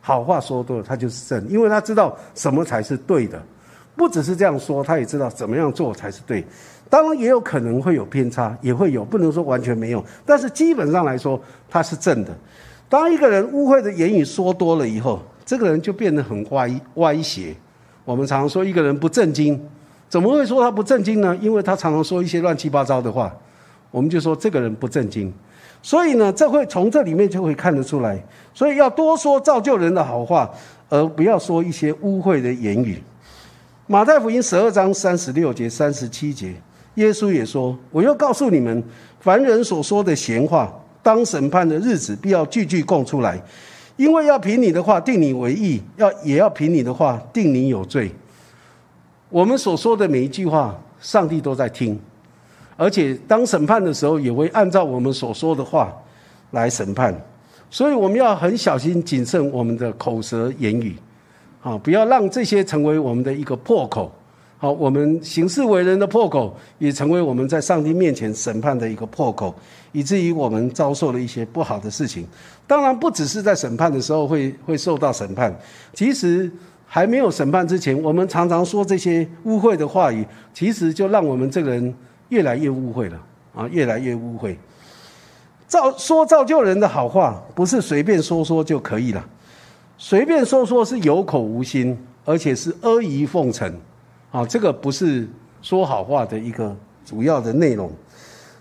[0.00, 3.40] 好话说多了，他就是正，因为他知道什么才是对的，
[3.94, 6.44] 不只是这样说，他也知道怎么样做才是对。
[6.90, 12.36] 当然也有可能会有偏差，也会有，不能说完全没有，但是基本上来说他是正的。
[12.92, 17.56] 当一个人污秽的言语说多了以后，这个人就变得很歪歪斜。
[18.04, 19.58] 我们常说一个人不正经，
[20.10, 21.34] 怎么会说他不正经呢？
[21.40, 23.34] 因为他常常说一些乱七八糟的话，
[23.90, 25.32] 我们就说这个人不正经。
[25.80, 28.22] 所以呢，这会从这里面就会看得出来。
[28.52, 30.50] 所以要多说造就人的好话，
[30.90, 33.02] 而不要说一些污秽的言语。
[33.86, 36.52] 马太福音十二章三十六节、三十七节，
[36.96, 38.84] 耶稣也说：“我又告诉你们，
[39.18, 40.70] 凡人所说的闲话，
[41.02, 43.40] 当审判的日子，必要句句供出来，
[43.96, 48.10] 因为要凭你的话定你为义，要也要凭你的话定你有罪。
[49.28, 51.98] 我们所说的每一句话，上帝都在听。”
[52.76, 55.92] 而且当审判的时候，也会按照我们所说的话
[56.52, 57.14] 来审判，
[57.70, 60.96] 所以我们要很小心谨慎我们的口舌言语，
[61.62, 64.10] 啊，不要让这些成为我们的一个破口。
[64.62, 69.52] 好，我们行事为人的破口，也成为我们在上帝面前审判的一个破口，
[69.90, 72.24] 以至于我们遭受了一些不好的事情。
[72.64, 75.52] 当然，不只是在审判的时候会 会受到审判，
[75.92, 76.48] 其实
[76.86, 81.92] 还没有审判之前，我们常常说这些污秽的话语，其实就让我们这个人。
[82.28, 83.20] 越来越污秽了
[83.54, 83.68] 啊！
[83.68, 84.56] 越来越污秽。
[85.66, 89.22] 造说造就人的好话，不是随便说说就可以了。
[89.98, 93.70] 随便说说是有口无心，而且是阿谀奉承
[94.32, 94.44] 啊！
[94.46, 95.28] 这个不是
[95.60, 97.88] 说好话的一个主要的内容。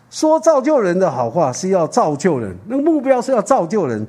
[0.10, 4.06] 说造就人的好话是要造就人，那个目标是要造就人，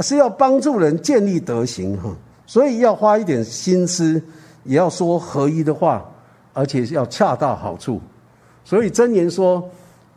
[0.00, 2.10] 是要帮助人建立德行哈。
[2.46, 4.20] 所以要花一点心思，
[4.64, 6.02] 也要说合一的话，
[6.54, 8.00] 而且要恰到好处。
[8.64, 9.62] 所以真言说，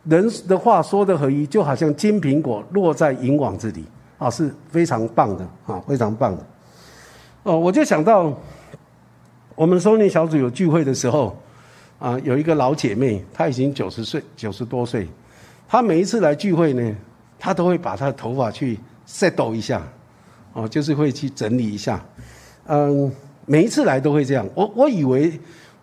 [0.04, 3.84] 人的话说的合一，就好像金苹果落在银网子里
[4.16, 6.42] 啊，是非常棒的啊，非常棒的。
[7.42, 8.32] 哦，我就想到，
[9.56, 11.34] 我们收年小组有聚会的时候，
[11.98, 15.08] 啊，有一个老姐妹，她已经九十岁，九十多岁，
[15.66, 16.94] 她每一次来聚会呢，
[17.38, 19.82] 她都会把她的头发去 set 一下，
[20.52, 22.04] 哦，就是会去整理一下，
[22.66, 23.10] 嗯，
[23.46, 24.46] 每一次来都会这样。
[24.54, 25.32] 我我以为。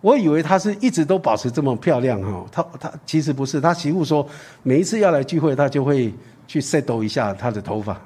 [0.00, 4.28] 我以为她是一直都保持这么漂亮哈，她她其实不是，她媳妇说
[4.62, 6.12] 每一次要来聚会，她就会
[6.46, 7.98] 去 set 一下她的头发，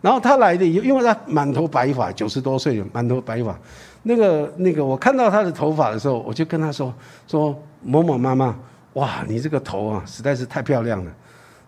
[0.00, 3.54] 然后她来的，因为她满头白发，九十多岁了，满头白发，
[4.02, 6.92] 那个那个，我看到她的头发的时候，我就跟她说
[7.26, 8.56] 说某某妈妈，
[8.94, 11.10] 哇，你这个头啊实在是太漂亮了，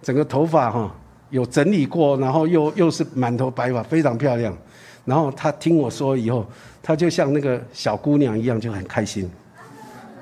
[0.02, 0.92] 整个头发哈
[1.30, 4.56] 有整理过，然后又又是满头白发，非常漂亮，
[5.04, 6.44] 然后她听我说以后，
[6.82, 9.30] 她就像那个小姑娘一样，就很开心。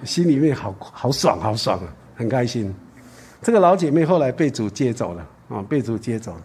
[0.05, 2.75] 心里面好好爽，好爽啊，很开心。
[3.41, 6.43] 这个老姐妹后来被主接走了啊，被主接走了。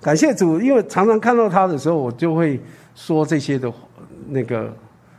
[0.00, 2.60] 感谢主，因为常常看到她的时候，我就会
[2.94, 3.72] 说这些的
[4.28, 4.72] 那个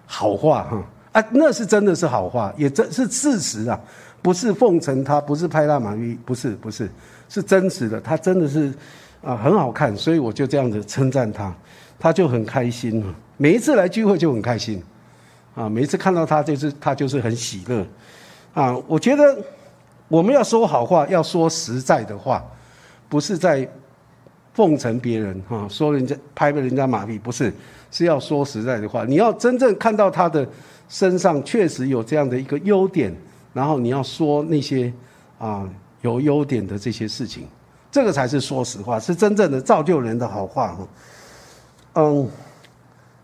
[0.08, 0.84] 好话哈。
[1.12, 3.80] 啊，那是真的是好话，也真是事实啊，
[4.24, 6.90] 不是奉承他，不是拍大马屁，不是不是，
[7.30, 8.02] 是真实的。
[8.02, 8.74] 他真的是
[9.22, 11.56] 啊很好看，所以我就这样子称赞他，
[12.00, 14.82] 他就很开心啊，每一次来聚会就很开心。
[15.56, 17.84] 啊，每一次看到他，就是他就是很喜乐，
[18.54, 19.36] 啊，我觉得
[20.08, 22.46] 我们要说好话，要说实在的话，
[23.10, 23.68] 不是在
[24.54, 27.52] 奉承别人哈，说人家拍了人家马屁，不是，
[27.92, 29.06] 是要说实在的话。
[29.06, 30.48] 你要真正看到他的
[30.90, 33.16] 身上确实有这样的一个优点，
[33.54, 34.92] 然后你要说那些
[35.38, 35.68] 啊
[36.02, 37.48] 有优点的这些事情，
[37.92, 40.88] 这个才是说实话，是真正的造就人的好话哈。
[41.94, 42.30] 嗯，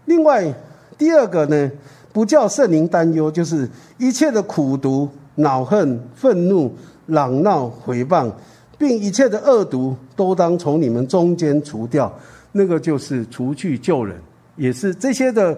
[0.06, 0.54] 另外
[0.98, 1.72] 第二个呢。
[2.14, 6.72] 不叫圣灵担忧，就是一切的苦毒、恼恨、愤怒、
[7.08, 8.32] 嚷闹、毁谤，
[8.78, 12.14] 并一切的恶毒，都当从你们中间除掉。
[12.52, 14.16] 那个就是除去救人，
[14.56, 15.58] 也是这些的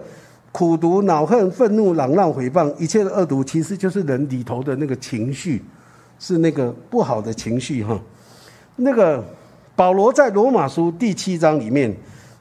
[0.52, 5.62] 苦毒、恼恨、愤怒、嚷嚷、诽谤，一切的恶毒，其实就是人里头的那个情绪，
[6.18, 8.00] 是那个不好的情绪哈。
[8.76, 9.22] 那个
[9.74, 11.94] 保罗在罗马书第七章里面，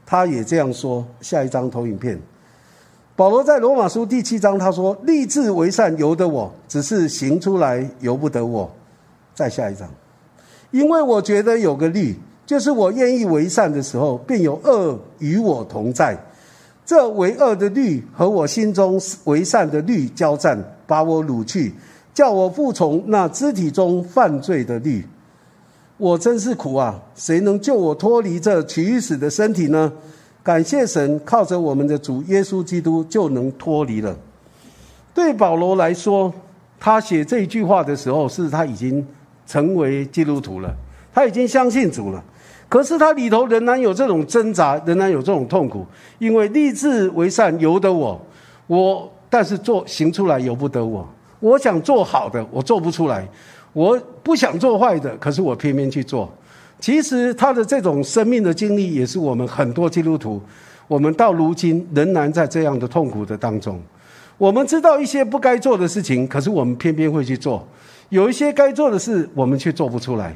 [0.05, 1.05] 他也这样说。
[1.19, 2.17] 下一张投影片，
[3.15, 8.69] 保罗在罗马书第七章他说：“立志为善由得我，只是行出来由不得我。”
[9.35, 9.89] 再下一张，
[10.71, 12.15] 因为我觉得有个律，
[12.45, 16.17] 就是我愿意为善的时候，便有恶与我同在。
[16.85, 21.73] 这为恶的律和我心中为善的律交战，把我掳去，
[22.13, 25.03] 叫我服从那肢体中犯罪的律。
[25.97, 27.01] 我真是苦啊！
[27.15, 29.91] 谁能救我脱离这取死的身体呢？
[30.43, 34.15] 感谢神，靠着我们的主耶稣基督就能脱离了。
[35.13, 36.31] 对保罗来说，
[36.79, 39.03] 他写这句话的时候，是他已经
[39.47, 40.71] 成为基督徒了，
[41.11, 42.23] 他已经相信主了。
[42.75, 45.85] 可是他里头仍然有这种挣扎，仍然有这种痛苦，
[46.19, 48.21] 因为立志为善由得我，
[48.67, 51.07] 我但是做行出来由不得我。
[51.39, 53.21] 我想做好的，我做不出来；
[53.71, 56.29] 我不想做坏的，可是我偏偏去做。
[56.77, 60.41] 其实他的这种生命的经历，也是我们很多基督徒，
[60.89, 63.79] 我们到如今仍然在这样的痛苦的当中。
[64.37, 67.65] 我们知道一些不该做的事情，可是我们偏偏会去做；
[68.09, 70.35] 有一些该做的事，我们却做不出来。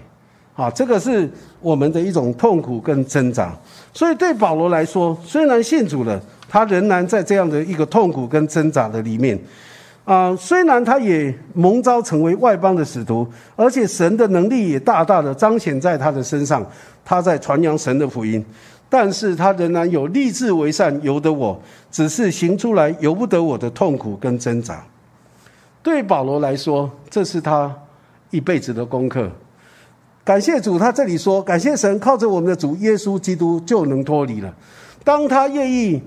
[0.59, 1.29] 啊，这个是
[1.61, 3.55] 我们的一种痛苦跟挣扎。
[3.93, 9.39] 所以对保罗来说，虽然信主了，他仍然在这样的一个痛苦跟挣扎的里面。
[10.03, 16.65] 啊，虽然他也蒙召成为外邦的使徒，而且神的能力也大大的彰显在他的身上，
[17.05, 18.43] 他在传扬神的福音，
[18.89, 21.57] 但是他仍然有立志为善由得我，
[21.89, 24.83] 只是行出来由不得我的痛苦跟挣扎。
[25.81, 27.73] 对保罗来说，这是他
[28.31, 29.29] 一辈子的功课。
[30.29, 34.53] 感谢主，他这里说：“感谢神，靠着我们的主耶稣基督就能脱离了。”
[35.03, 35.99] 当他愿意，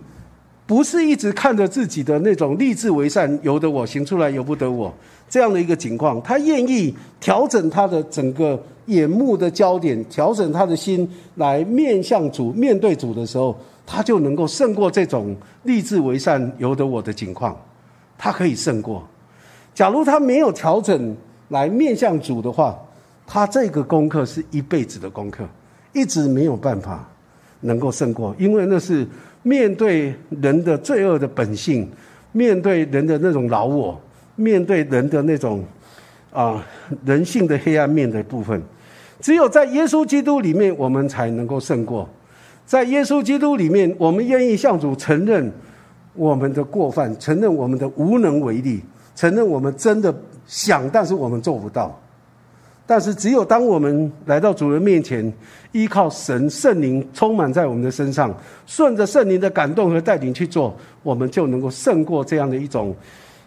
[0.65, 4.95] 不是一直看着自己的那种立志为善，由得我行出来，由不得我
[5.29, 8.57] 这样的一个情况，他愿意调整他的整个
[8.87, 13.53] 眼目的焦点，调整他的心来面向主、面对主的时候，
[13.85, 17.61] 他就能够胜过这种立志为善、由得我的情况。
[18.17, 19.03] 他可以胜过。
[19.75, 21.17] 假如他没有调整
[21.49, 22.79] 来面向主的话，
[23.27, 25.45] 他这个功课是一辈子的功课，
[25.93, 27.09] 一直没有办法
[27.61, 29.07] 能够胜过，因为那是
[29.43, 31.89] 面对人的罪恶的本性，
[32.33, 34.01] 面对人的那种老我，
[34.37, 35.65] 面对人的那种
[36.33, 36.65] 啊
[37.05, 38.61] 人性的黑暗面的部分。
[39.21, 42.09] 只有在耶稣基督里面，我们才能够胜过。
[42.67, 45.51] 在耶稣基督里面，我们愿意向主承认
[46.15, 48.81] 我们的过犯，承认我们的无能为力，
[49.15, 50.15] 承认我们真的
[50.47, 51.97] 想，但是我们做不到。
[52.85, 55.33] 但是，只有当我们来到主人面前，
[55.71, 58.35] 依靠神圣灵充满在我们的身上，
[58.67, 62.95] 顺着圣灵的感动和带领去做，我们就能够胜过这样的一种，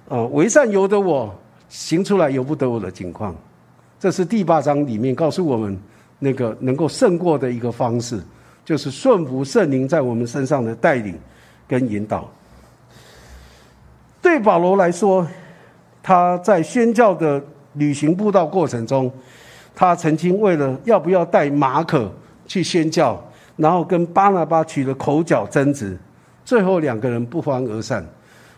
[0.08, 1.32] 呃，为善由得我，
[1.67, 3.36] 行出来由不得我的情况。
[4.00, 5.78] 这是第八章里面告诉我们
[6.17, 8.17] 那个能够胜过的一个方式，
[8.63, 11.13] 就是顺服圣灵在我们身上的带领
[11.67, 12.28] 跟引导。
[14.21, 15.28] 对保罗来说，
[16.02, 17.43] 他在宣教的。
[17.76, 19.12] 旅行步道过程中，
[19.74, 22.12] 他曾经为了要不要带马可
[22.46, 23.22] 去宣教，
[23.56, 25.98] 然后跟巴拿巴起了口角争执，
[26.44, 28.06] 最后两个人不欢而散。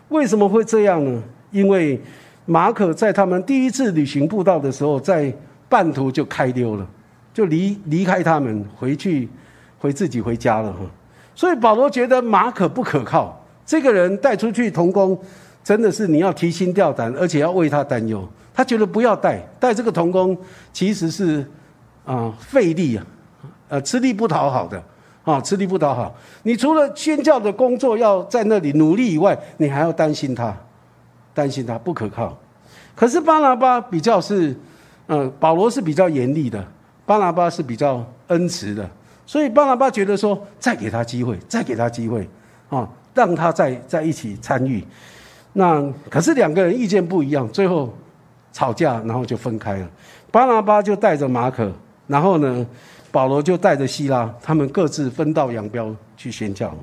[0.08, 1.22] 为什么会这样呢？
[1.50, 2.00] 因为
[2.44, 5.32] 马可在他们第一次旅行步道的时候，在
[5.68, 6.86] 半途就开溜了，
[7.34, 9.28] 就离离开他们，回去
[9.78, 10.78] 回自己回家了哈。
[11.34, 15.18] 所以保罗觉得马可不可靠，这个人带出去同工，
[15.62, 18.26] 真的是你要提心吊胆，而且要为他担忧。
[18.58, 20.36] 他觉得不要带带这个童工，
[20.72, 21.46] 其实是
[22.04, 23.06] 啊费力啊，
[23.68, 24.82] 呃吃力不讨好的
[25.22, 26.12] 啊吃力不讨好。
[26.42, 30.52] 你除了宣教的工作要在那里努力以外，你还要担心他，
[31.32, 32.36] 担心他不可靠。
[32.96, 34.56] 可是巴拿巴比较是，
[35.06, 36.66] 呃保罗是比较严厉的，
[37.06, 38.90] 巴拿巴是比较恩慈的，
[39.24, 42.28] 所以巴拿巴觉得说再给他机会，再给他机会
[42.70, 44.84] 啊，让他再在一起参与。
[45.52, 47.94] 那可是两个人意见不一样，最后。
[48.58, 49.88] 吵架，然后就分开了。
[50.32, 51.70] 巴拿巴就带着马可，
[52.08, 52.66] 然后呢，
[53.12, 56.74] 保罗就带着希拉，他们各自分道扬镳去宣教。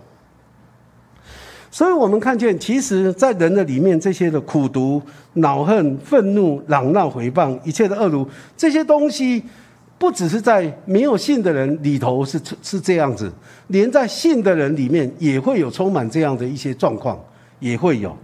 [1.70, 5.02] 所以我们看见，其实，在人的里面，这些的苦毒、
[5.34, 9.44] 恼恨、愤怒、嚷闹、回谤，一切的恶毒，这些东西，
[9.98, 13.30] 不只是在没有信的人里头是是这样子，
[13.68, 17.20] 连在信的人里面也会有充满这样的一些状况，
[17.60, 18.16] 也会有。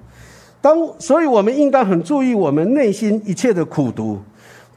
[0.62, 4.20] 当，所以我们应当很注意我们内心一切的苦毒，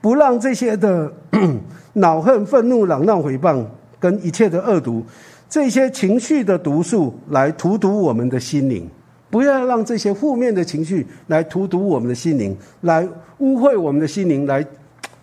[0.01, 1.13] 不让这些的
[1.93, 3.63] 恼恨、愤怒、嚷嚷、诽谤
[4.01, 5.05] 跟一切的恶毒，
[5.49, 8.89] 这些情绪的毒素来荼毒我们的心灵，
[9.29, 13.07] 不要让这些负面的情绪来荼毒我们的心灵，来
[13.39, 14.65] 污秽我们的心灵，来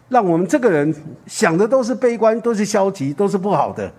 [0.10, 0.94] 让我们这个人
[1.26, 3.92] 想的都是悲观，都是消极，都是不好的，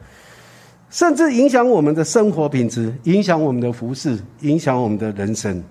[0.91, 5.63] 甚至影响我们的生活品质，影响我们的服饰，影响我们的人生。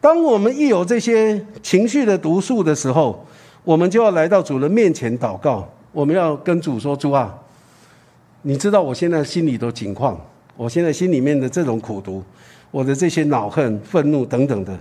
[0.00, 3.26] 当我们一有这些情绪的毒素的时候，
[3.64, 5.68] 我们就要来到主的面前祷告。
[5.90, 7.34] 我们要跟主说：“主啊，
[8.42, 10.20] 你知道我现在心里的情况，
[10.56, 12.22] 我现在心里面的这种苦毒，
[12.70, 14.78] 我的这些恼恨、愤怒等等的，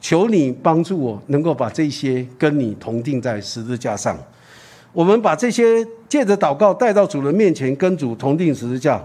[0.00, 4.16] 求你帮助我，能够把这些跟你同定在十字架上。
[4.92, 9.04] 我们把这些借着祷告带到主的面前，跟主同定十字架，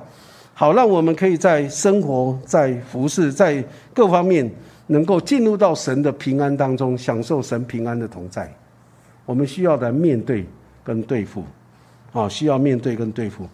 [0.54, 3.62] 好让我们可以在生活、在服饰、在
[3.94, 4.50] 各方面。”
[4.88, 8.52] 能够进入到神的平安当中，享受神平安的同在，
[9.26, 10.46] 我们需要来面对
[10.84, 11.44] 跟对付，
[12.12, 13.48] 啊，需要面对跟对付。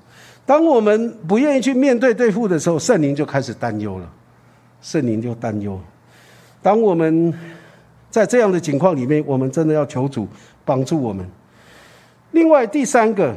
[0.46, 4.10] 当我们不愿意去面对对付的时候，圣灵就开始担忧了，
[4.82, 5.80] 圣灵就担忧。
[6.62, 7.34] 当我们
[8.10, 10.28] 在这样的情况里面，我们真的要求主
[10.66, 11.26] 帮助我们。
[12.32, 13.36] 另外第三个，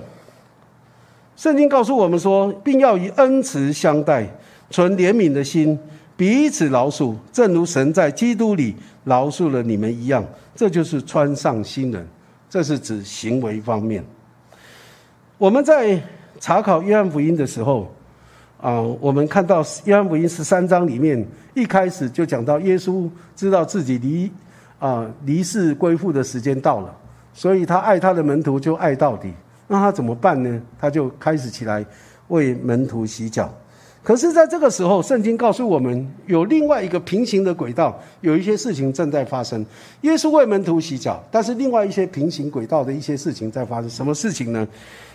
[1.37, 4.27] 圣经告诉我们说，并要以恩慈相待，
[4.71, 5.79] 存怜悯的心。
[6.21, 10.23] 彼此饶恕，正如神在基督里饶恕了你们一样，
[10.55, 12.07] 这就是穿上新人。
[12.51, 14.05] 这是指行为方面。
[15.39, 15.99] 我们在
[16.39, 17.91] 查考约翰福音的时候，
[18.61, 24.31] 啊，我们看到约翰福音十三章里面一开始就讲到，耶稣知道自己离
[24.79, 26.95] 啊离世归父的时间到了，
[27.33, 29.33] 所以他爱他的门徒就爱到底。
[29.67, 30.61] 那他怎么办呢？
[30.79, 31.83] 他就开始起来
[32.29, 33.51] 为门徒洗脚。
[34.03, 39.65] 可是，在这个时候，圣经告诉我们，有另外一个平行的轨道，有一些事情正在发生。
[40.01, 43.91] 耶稣为门徒洗脚，但是另外一些平行轨道的一些事情在发生。
[43.91, 44.67] 什么事情呢？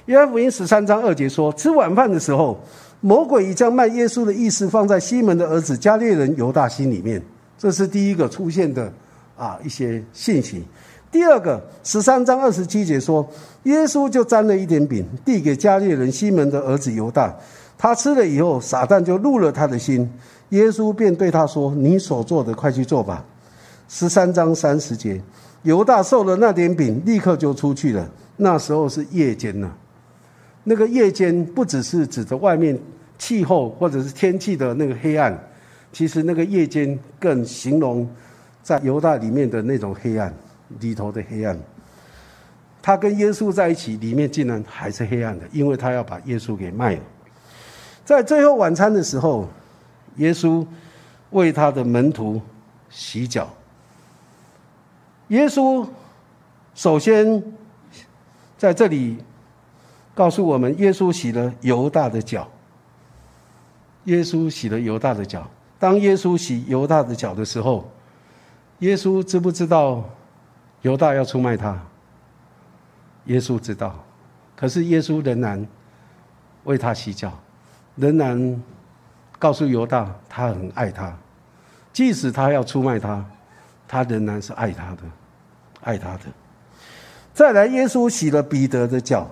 [0.05, 2.59] 约翰福音十三章二节说：“吃晚饭的时候，
[3.01, 7.19] 魔鬼已将卖耶稣的意思放在西门的儿子加列人犹大心里面。”
[7.57, 8.93] 这是第一个出现的
[9.35, 10.63] 啊一些信息。
[11.11, 13.27] 第二个，十三章二十七节说，
[13.63, 17.35] 耶稣就沾了一点饼，递给加列人西门的儿子犹大。
[17.77, 20.09] 他吃了以后，撒旦就入了他的心。
[20.49, 23.23] 耶稣便对他说：“你所做的，快去做吧。”
[23.89, 25.21] 十三章三十节，
[25.63, 28.09] 犹大受了那点饼，立刻就出去了。
[28.37, 29.71] 那时候是夜间呢。
[30.63, 32.79] 那个夜间不只是指着外面
[33.17, 35.37] 气候或者是天气的那个黑暗，
[35.91, 38.07] 其实那个夜间更形容
[38.63, 40.33] 在犹大里面的那种黑暗
[40.79, 41.57] 里头的黑暗。
[42.81, 47.01] 他跟耶稣在一起，里面竟然还是黑暗的，因为他要把耶稣给卖了。
[48.05, 49.49] 在最后晚餐的时候，
[50.17, 50.65] 耶稣
[51.31, 52.39] 为他的门徒
[52.89, 53.49] 洗脚。
[55.29, 55.85] 耶稣
[56.75, 57.43] 首先
[58.59, 59.17] 在这里
[60.13, 62.47] 告诉我们，耶稣洗了犹大的脚。
[64.03, 65.49] 耶稣洗了犹大的脚。
[65.79, 67.89] 当耶稣洗犹大的脚的时候，
[68.79, 70.07] 耶稣知不知道
[70.83, 71.75] 犹大要出卖他？
[73.25, 74.05] 耶稣知道，
[74.55, 75.67] 可是耶稣仍然
[76.65, 77.33] 为他洗脚。
[77.95, 78.63] 仍然
[79.39, 81.15] 告诉犹大，他很爱他，
[81.93, 83.25] 即使他要出卖他，
[83.87, 85.01] 他仍然是爱他的，
[85.81, 86.21] 爱他的。
[87.33, 89.27] 再来，耶稣洗了彼得的脚。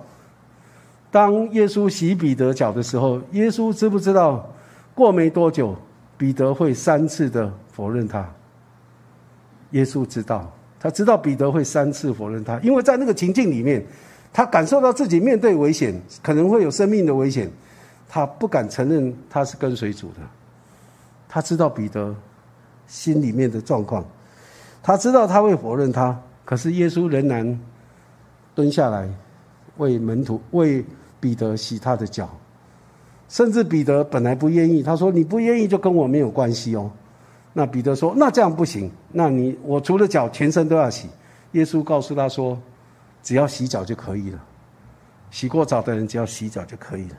[1.10, 4.48] 当耶稣洗彼得脚的时候，耶稣知不知道？
[4.94, 5.76] 过没多久，
[6.16, 8.28] 彼得会三次的否认他。
[9.70, 13.84] 耶稣知道，他知道彼得会三次否认他，因为在那个情境里面，
[14.32, 17.50] 他感受到自己面对危险，可能会有生命的危险。
[18.08, 20.20] 他不敢承认他是跟随主的，
[21.28, 22.14] 他知道彼得
[22.86, 24.04] 心里面的状况，
[24.82, 27.58] 他知道他会否认他，可是耶稣仍然
[28.54, 29.08] 蹲下来
[29.78, 30.84] 为门徒为
[31.18, 32.28] 彼得洗他的脚，
[33.28, 36.90] 甚至彼得本来不愿意，他说你不愿意就跟我没有关系哦。
[37.52, 41.08] 那彼得说那这样不行，那你我除了脚全身都要洗。
[41.52, 42.60] 耶稣告诉他说，
[43.22, 44.40] 只要洗脚就可以了，
[45.30, 47.16] 洗过澡的人只要洗脚就可以了。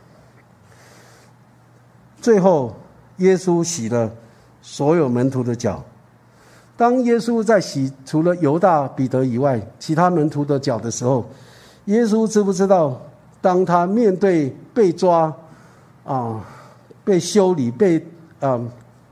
[2.26, 2.76] 最后，
[3.18, 4.12] 耶稣洗了
[4.60, 5.86] 所有门徒的脚。
[6.76, 11.24] 当耶稣在洗除了犹大、彼得以外其他门徒的脚的时候，
[11.86, 13.00] 耶稣知不知道？
[13.42, 15.32] 当他面对被抓、
[16.04, 16.44] 啊，
[17.04, 18.04] 被修理、被
[18.40, 18.60] 啊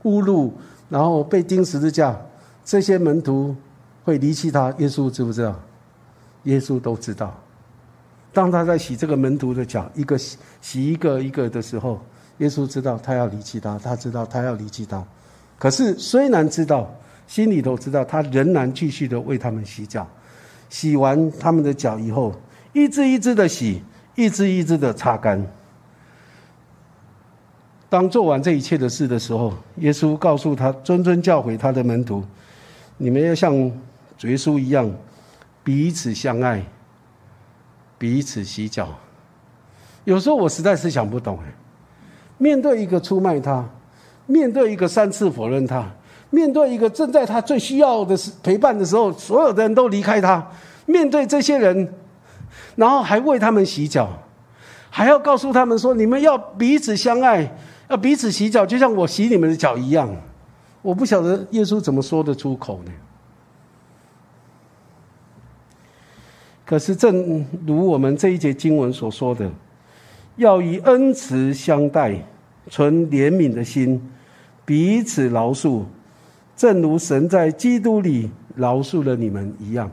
[0.02, 0.52] 侮辱，
[0.88, 2.20] 然后被钉十字架，
[2.64, 3.54] 这些门徒
[4.02, 4.74] 会离弃他。
[4.78, 5.54] 耶稣知不知道？
[6.42, 7.32] 耶稣都知道。
[8.32, 12.00] 当他在洗这个门徒的脚，一个洗洗一个一个的时候。
[12.38, 15.04] 耶稣知道他要离弃他，他知道他要离弃他，
[15.58, 16.92] 可是虽然知道，
[17.26, 20.06] 心里头知道，他仍然继续的为他们洗脚。
[20.70, 22.34] 洗完他们的脚以后，
[22.72, 23.80] 一只一只的洗，
[24.16, 25.40] 一只一只的擦干。
[27.88, 32.24] 当做完这一切的事的时候，耶稣告诉他，谆谆教诲他的门徒：
[32.96, 34.90] 你们要像耶稣一样，
[35.62, 36.64] 彼此相爱，
[37.96, 38.88] 彼此洗脚。
[40.02, 41.54] 有时候我实在是想不懂哎，
[42.38, 43.64] 面对一个出卖他，
[44.26, 45.88] 面对一个三次否认他，
[46.30, 50.44] 面对一个正在他最需要的陪伴的时候，所有的人都离开他，
[50.86, 51.92] 面对这些人，
[52.76, 54.08] 然后还为他们洗脚，
[54.90, 57.56] 还要告诉他们说：你们要彼此相爱，
[57.88, 60.14] 要彼此洗脚，就像我洗你们的脚一样。
[60.82, 62.92] 我不晓得耶稣怎么说得出口呢？
[66.66, 69.50] 可是正如我们这一节经文所说的。
[70.36, 72.14] 要以恩慈相待，
[72.68, 74.00] 存怜悯的心，
[74.64, 75.84] 彼此饶恕，
[76.56, 79.90] 正如神在基督里饶恕了你们一样。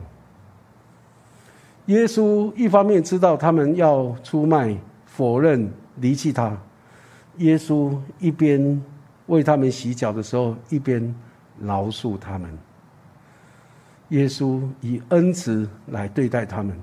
[1.86, 6.56] 耶稣一方面知道他们要出卖、否认、离弃他，
[7.38, 8.82] 耶稣一边
[9.26, 11.14] 为他们洗脚的时候，一边
[11.60, 12.50] 饶恕他们。
[14.08, 16.76] 耶稣以恩慈来对待他们，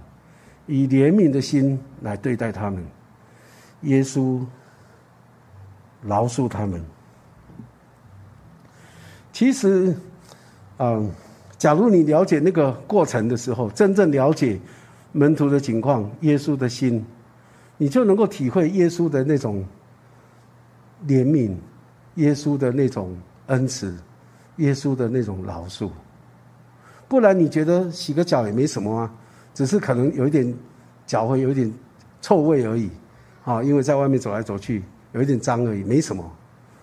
[0.65, 2.83] 以怜悯的心来对待他们。
[3.81, 4.39] 耶稣
[6.03, 6.83] 饶恕他们。
[9.31, 9.95] 其实，
[10.77, 11.09] 嗯，
[11.57, 14.59] 假如你了解那个过程的时候，真正了解
[15.11, 17.05] 门徒的情况，耶稣的心，
[17.77, 19.65] 你就能够体会耶稣的那种
[21.07, 21.55] 怜悯，
[22.15, 23.15] 耶稣的那种
[23.47, 23.97] 恩慈，
[24.57, 25.89] 耶稣的那种饶恕。
[27.07, 29.11] 不然，你觉得洗个脚也没什么啊，
[29.53, 30.53] 只是可能有一点
[31.05, 31.73] 脚会有一点
[32.21, 32.89] 臭味而已。
[33.43, 34.83] 啊，因为在外面走来走去，
[35.13, 36.29] 有一点脏而已，没什么。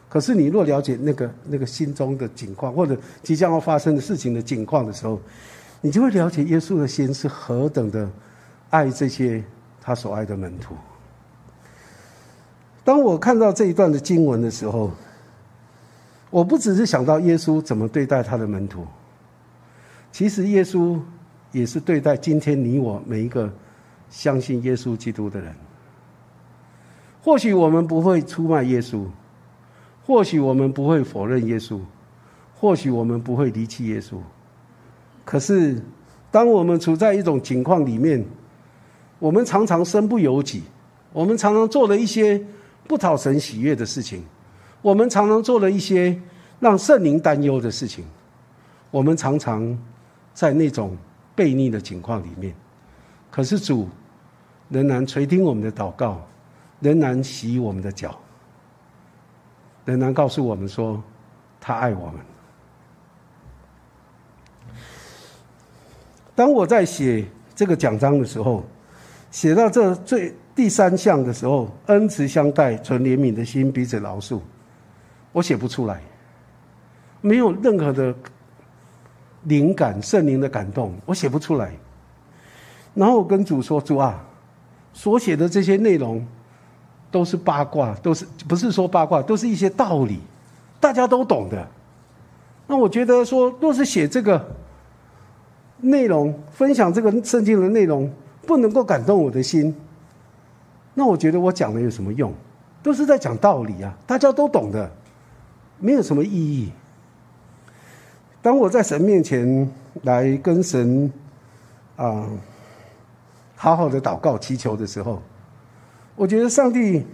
[0.09, 5.21] 可是你若了解那个那个心中的景况，或者即将要发生的事情的景况的时候，
[5.81, 8.09] 你就会了解耶稣的心是何等的
[8.71, 9.45] 爱这些
[9.81, 10.75] 他所爱的门徒。
[12.85, 14.91] 当我看到这一段的经文的时候，
[16.31, 18.87] 我不只是想到耶稣怎么对待他的门徒，
[20.13, 20.99] 其实耶稣
[21.51, 23.53] 也是对待今天你我每一个
[24.09, 25.55] 相信耶稣基督的人。
[27.27, 29.03] 或许我们不会出卖耶稣，
[30.07, 31.81] 或许我们不会否认耶稣，
[32.55, 34.15] 或许我们不会离弃耶稣。
[35.25, 35.83] 可是，
[36.31, 38.25] 当我们处在一种情况里面，
[39.19, 40.63] 我们常常身不由己，
[41.13, 42.41] 我们常常做了一些
[42.87, 44.23] 不讨神喜悦的事情，
[44.81, 46.17] 我们常常做了一些
[46.61, 48.05] 让圣灵担忧的事情，
[48.93, 49.77] 我们常常
[50.33, 50.97] 在那种
[51.37, 52.55] 悖逆的情况里面。
[53.33, 53.89] 可是主
[54.69, 56.25] 仍然垂听我们的祷告。
[56.81, 58.19] 仍然洗我们的脚，
[59.85, 61.03] 仍然告诉我们说，
[61.61, 62.21] 他爱我们。
[66.35, 67.25] 当我在写
[67.55, 68.63] 这个奖章的时候，
[69.31, 74.41] 写到这最第三项的时候，恩慈相待，存怜悯的心，彼此饶恕，
[75.33, 76.03] 我写不出来，
[77.23, 78.15] 没有任何的
[79.45, 81.73] 灵感，圣灵的感动，我写不出来。
[82.93, 84.23] 然后我跟主说：“主啊，
[84.93, 86.27] 所写的这些内容。”
[87.11, 90.21] 都是八卦，都是不是说八卦，都是一些道理，
[90.81, 91.67] 大家都懂的。
[92.67, 94.45] 那我觉得说，若是写这个
[95.79, 98.11] 内容，分享这个圣经的内容，
[98.45, 99.75] 不能够感动我的心，
[100.95, 102.33] 那我觉得我讲的有什么用？
[102.83, 104.91] 都是在讲道理啊，大家都懂的，
[105.79, 106.73] 没有什么意义。
[108.43, 109.71] 当我在神面前
[110.03, 111.11] 来跟神
[111.97, 112.27] 啊
[113.55, 115.23] 好好的祷告祈求的时候。
[116.17, 117.05] 我觉得上帝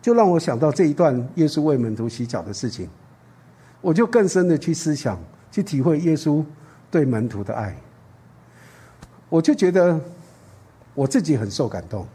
[0.00, 2.88] 就让我想到这一段耶稣为门徒洗脚的事情，
[3.80, 5.18] 我就更深的去思想、
[5.50, 6.42] 去体会耶稣
[6.88, 7.76] 对门徒的爱。
[9.28, 10.00] 我就觉得
[10.94, 12.06] 我自己很受感动，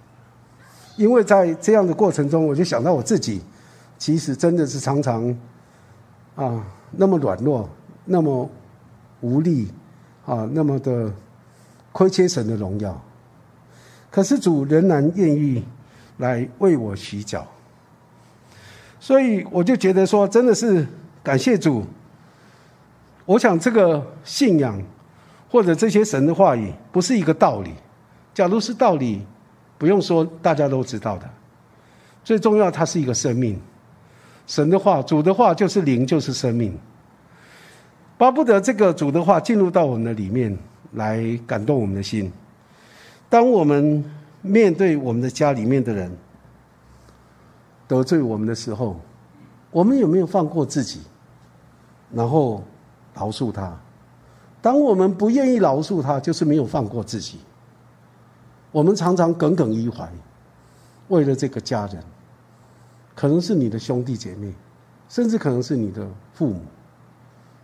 [0.95, 3.41] 因为在这样的过程中，我就想到我自己
[3.97, 5.37] 其实真的是常常
[6.35, 7.69] 啊那么软弱、
[8.05, 8.49] 那么
[9.19, 9.69] 无力
[10.25, 11.11] 啊那么的
[11.91, 13.01] 亏欠神的荣耀，
[14.09, 15.61] 可是主仍然愿意。
[16.19, 17.47] 来为我洗脚，
[18.99, 20.85] 所以我就觉得说，真的是
[21.23, 21.85] 感谢主。
[23.25, 24.81] 我想这个信仰
[25.49, 27.71] 或者这些神的话语，不是一个道理。
[28.33, 29.21] 假如是道理，
[29.77, 31.29] 不用说，大家都知道的。
[32.21, 33.57] 最重要，它是一个生命。
[34.45, 36.77] 神的话，主的话就是灵，就是生命。
[38.17, 40.57] 巴不得这个主的话进入到我们的里面，
[40.91, 42.29] 来感动我们的心。
[43.29, 44.03] 当我们。
[44.41, 46.11] 面对我们的家里面的人
[47.87, 48.99] 得罪我们的时候，
[49.71, 51.01] 我们有没有放过自己，
[52.11, 52.63] 然后
[53.13, 53.77] 饶恕他？
[54.61, 57.39] 当我们不愿意饶恕他，就是没有放过自己。
[58.71, 60.07] 我们常常耿耿于怀，
[61.07, 62.03] 为了这个家人，
[63.15, 64.53] 可能是你的兄弟姐妹，
[65.07, 66.61] 甚至可能是你的父母。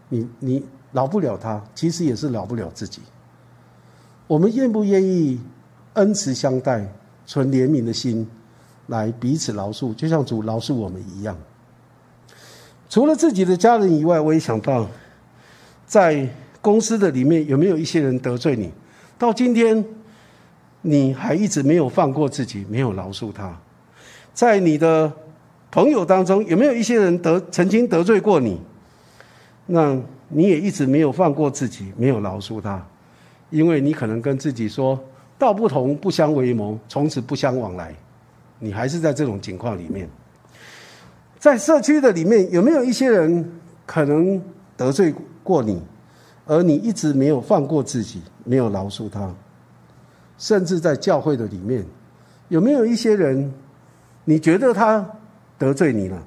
[0.10, 3.02] 你你饶不了他，其实也是饶不了自己。
[4.28, 5.40] 我们愿不愿意
[5.96, 6.88] 恩慈相待，
[7.26, 8.26] 存怜悯的心，
[8.88, 11.36] 来彼此饶恕，就像主饶恕我们一样？
[12.88, 14.88] 除了自己的家人以外，我也想到，
[15.86, 16.30] 在
[16.62, 18.72] 公司的里面有没有一些人得罪你？
[19.18, 19.84] 到今天，
[20.82, 23.58] 你还一直没有放过自己，没有饶恕他。
[24.34, 25.12] 在你的
[25.72, 28.60] 朋友当中，有没有一些人得曾经得罪过你？
[29.68, 32.86] 那你也一直没有放过自己，没有饶恕他，
[33.50, 35.02] 因为你可能跟自己说
[35.38, 37.94] “道不同不相为谋，从此不相往来”，
[38.60, 40.10] 你还是在这种情况里面。
[41.40, 43.52] 在社区的里面，有没有一些人
[43.86, 44.42] 可能
[44.76, 45.14] 得罪
[45.44, 45.82] 过你，
[46.46, 48.22] 而你一直没有放过自己？
[48.44, 49.34] 没有饶恕他，
[50.38, 51.84] 甚至在教会的里面，
[52.48, 53.52] 有没有一些人，
[54.24, 55.04] 你觉得他
[55.58, 56.24] 得罪你了，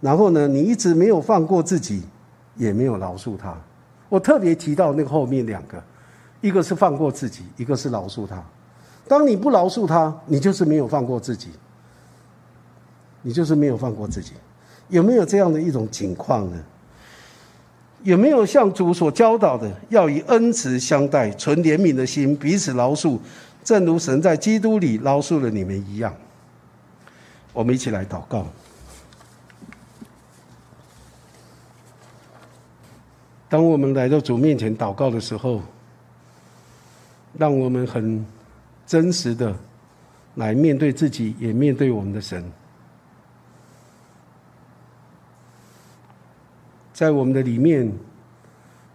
[0.00, 2.02] 然后呢，你一直没有放过自己，
[2.56, 3.56] 也没有饶恕他？
[4.08, 5.82] 我特别提到那个后面两个，
[6.46, 8.40] 一个是放过自己，一个是饶恕他。
[9.08, 11.48] 当你不饶恕他，你就是没有放过自己，
[13.22, 14.34] 你就是没有放过自己。
[14.88, 16.62] 有没有这样的一种情况呢？
[18.04, 23.18] 有没有像主所教导的，要以恩慈相待，存怜悯的心，彼此饶恕，
[23.64, 26.14] 正如神在基督里饶恕了你们一样？
[27.52, 28.46] 我们一起来祷告。
[33.48, 35.60] 当我们来到主面前祷告的时候，
[37.38, 38.24] 让我们很
[38.86, 39.54] 真实的
[40.36, 42.44] 来面对自己，也面对我们的神。
[46.92, 47.92] 在我们的里面，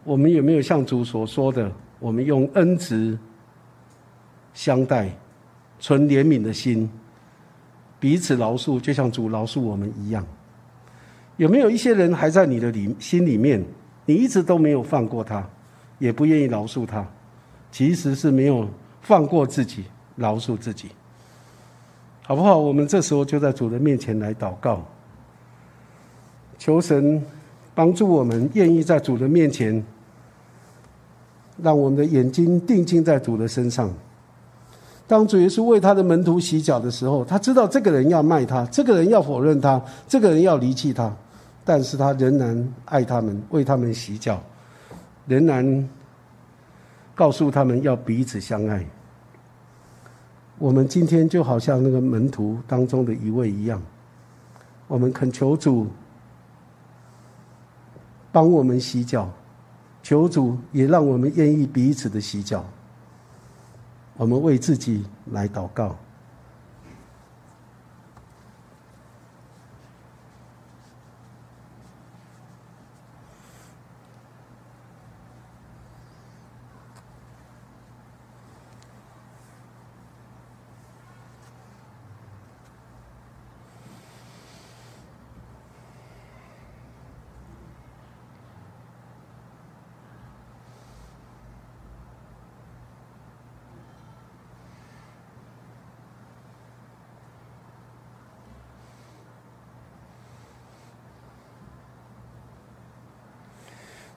[0.04, 3.18] 我们有没有像主所说的，我们用恩慈
[4.54, 5.12] 相待，
[5.80, 6.90] 存怜悯的心，
[8.00, 10.26] 彼此饶恕，就像主饶恕我们一样？
[11.38, 13.64] 有没有一些人还在你的里心里面，
[14.06, 15.48] 你一直都没有放过他，
[16.00, 17.08] 也不愿意饶恕他？
[17.72, 18.68] 其实是没有
[19.02, 20.90] 放过自己，饶恕自己，
[22.24, 22.58] 好不好？
[22.58, 24.86] 我们这时候就在主的面前来祷告，
[26.58, 27.24] 求神。
[27.74, 29.82] 帮助我们愿意在主的面前，
[31.64, 33.90] 让我们的眼睛定睛在主的身上。
[35.08, 41.16] 当主耶稣为他的门徒洗脚的时候，他知道这个人要卖他，这个人要否认他，这个人要离弃他，
[41.64, 44.44] 但是他仍然爱他们，为他们洗脚，
[45.26, 45.90] 仍然
[47.22, 48.84] 告诉他们要彼此相爱。
[50.58, 53.80] 我们今天就好像那个门徒当中的一位一样，
[54.88, 55.86] 我们恳求主。
[58.32, 59.30] 帮我们洗脚，
[60.02, 62.66] 求主也让我们愿意彼此的洗脚。
[64.18, 65.96] 我们为自己来祷告。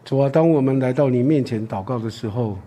[0.05, 2.59] 主啊，当我们来到你面前祷告的时候，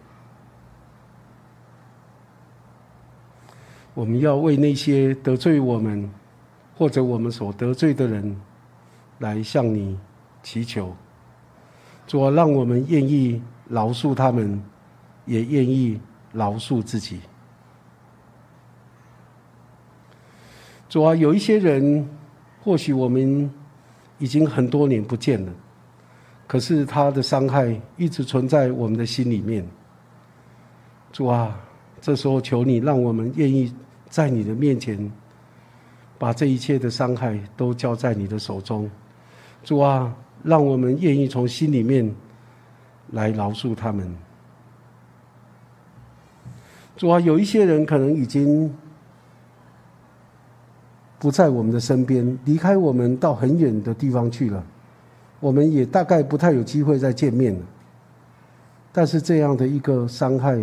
[3.93, 6.09] 我们要为那些得罪我们
[6.75, 8.35] 或者我们所得罪的人
[9.19, 9.99] 来向你
[10.41, 10.95] 祈求。
[12.07, 14.59] 主啊，让我们愿意饶恕他们，
[15.25, 16.01] 也愿意
[16.33, 17.19] 饶恕自己。
[20.89, 22.09] 主啊，有一些人，
[22.63, 23.51] 或许我们
[24.17, 25.53] 已经很多年不见了。
[26.47, 29.67] 可是他的伤害一直存在我们的心里面。
[31.11, 31.59] 主啊，
[31.99, 33.73] 这时候求你，让我们愿意
[34.09, 35.11] 在你的面前，
[36.17, 38.89] 把这一切的伤害都交在你的手中。
[39.63, 42.09] 主啊，让我们愿意从心里面
[43.11, 44.15] 来饶恕他们。
[46.95, 48.73] 主啊，有一些人可能已经
[51.19, 54.63] 不在我们的身边，离开我们到很远的地方去了。
[55.39, 57.65] 我们也大概不太有机会再见面了，
[58.91, 60.59] 但是这样的一个伤害、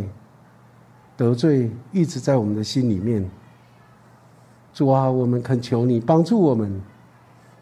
[1.16, 3.24] 得罪一直在我们的心里面。
[4.72, 6.80] 主啊，我们恳求你帮助我们，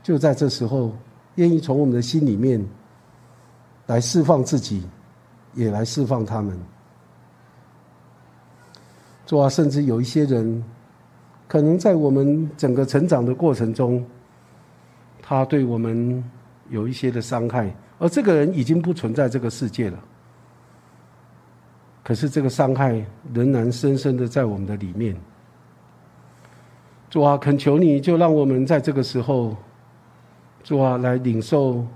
[0.03, 0.93] 就在这时候，
[1.35, 2.65] 愿意从我们的心里面
[3.87, 4.83] 来释放自己，
[5.53, 6.59] 也来释放他们。
[9.27, 10.65] 主啊，甚至有一些人，
[11.47, 14.03] 可能在我们整个成长的过程中，
[15.21, 16.25] 他对我们
[16.71, 19.99] 有一些的伤害，而这个人已经不存在这个世界了。
[22.03, 25.17] 可是这个伤害仍然深深的在我们的里面。
[27.09, 29.55] 主啊，恳求你就让我们在这个时候，
[30.65, 31.87] 主啊，来领受，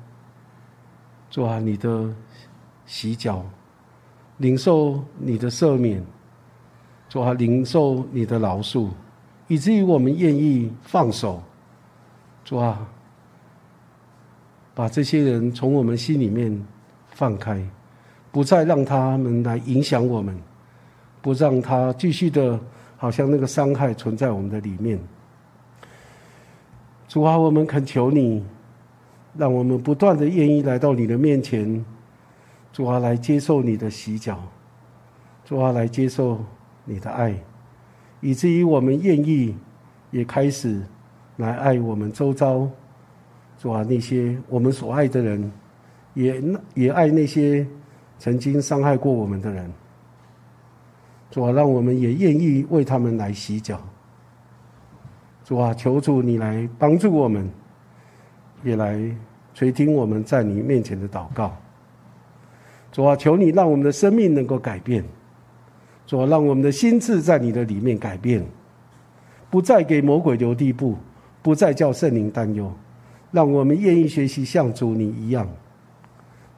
[1.30, 2.14] 主啊，你的
[2.84, 3.44] 洗脚，
[4.36, 6.04] 领受你的赦免，
[7.08, 8.90] 主啊，领受你的饶恕，
[9.48, 11.42] 以至于我们愿意放手，
[12.44, 12.86] 主啊，
[14.76, 16.62] 把这些人从我们心里面
[17.08, 17.66] 放开。
[18.30, 20.36] 不再让他们来影响我们，
[21.22, 22.60] 不让他继续的，
[22.98, 25.00] 好像那个伤害存在我们的里面。
[27.08, 28.44] 主啊，我们恳求你，
[29.38, 31.82] 让我们不断的愿意来到你的面前，
[32.74, 34.38] 主啊，来接受你的洗脚，
[35.46, 36.44] 主啊，来接受
[36.84, 37.34] 你的爱，
[38.20, 39.56] 以至于我们愿意
[40.10, 40.82] 也开始
[41.38, 42.68] 来爱我们周遭，
[43.58, 45.50] 主啊，那些我们所爱的人，
[46.14, 46.42] 也
[46.74, 47.66] 也爱那些。
[48.18, 49.70] 曾经伤害过我们的人，
[51.30, 53.78] 主啊，让我们也愿意为他们来洗脚。
[55.44, 57.46] 主啊，求主你来帮助我们，
[58.64, 58.98] 也来
[59.52, 61.54] 垂听我们在你面前的祷告。
[62.90, 65.04] 主啊，求你让我们的生命能够改变。
[66.06, 68.42] 主啊，让我们的心智在你的里面改变，
[69.50, 70.96] 不再给魔鬼留地步，
[71.42, 72.72] 不再叫圣灵担忧，
[73.30, 75.48] 让我们愿意学习像主你一样。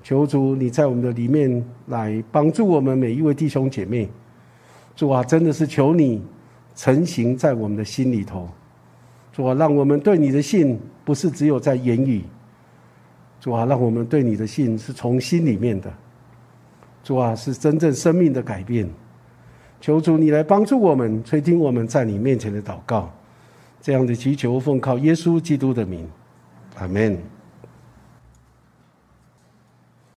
[0.03, 4.09] 求主，你在我们的里面来帮助我们每一位弟兄姐妹。
[4.97, 6.23] 主啊，真的是求你
[6.75, 8.49] 成型在我们的心里头。
[9.33, 12.23] 主啊，让我们对你的信不是只有在言语。
[13.41, 15.93] 主啊，让我们对你的信是从心里面的。
[17.05, 18.89] 主啊，是真正生命的改变。
[19.81, 23.09] 求主，你来帮助我们，垂听我们在你面前的祷告。
[23.81, 26.05] 这样的祈求，奉靠耶稣基督的名，
[26.79, 27.38] 阿门。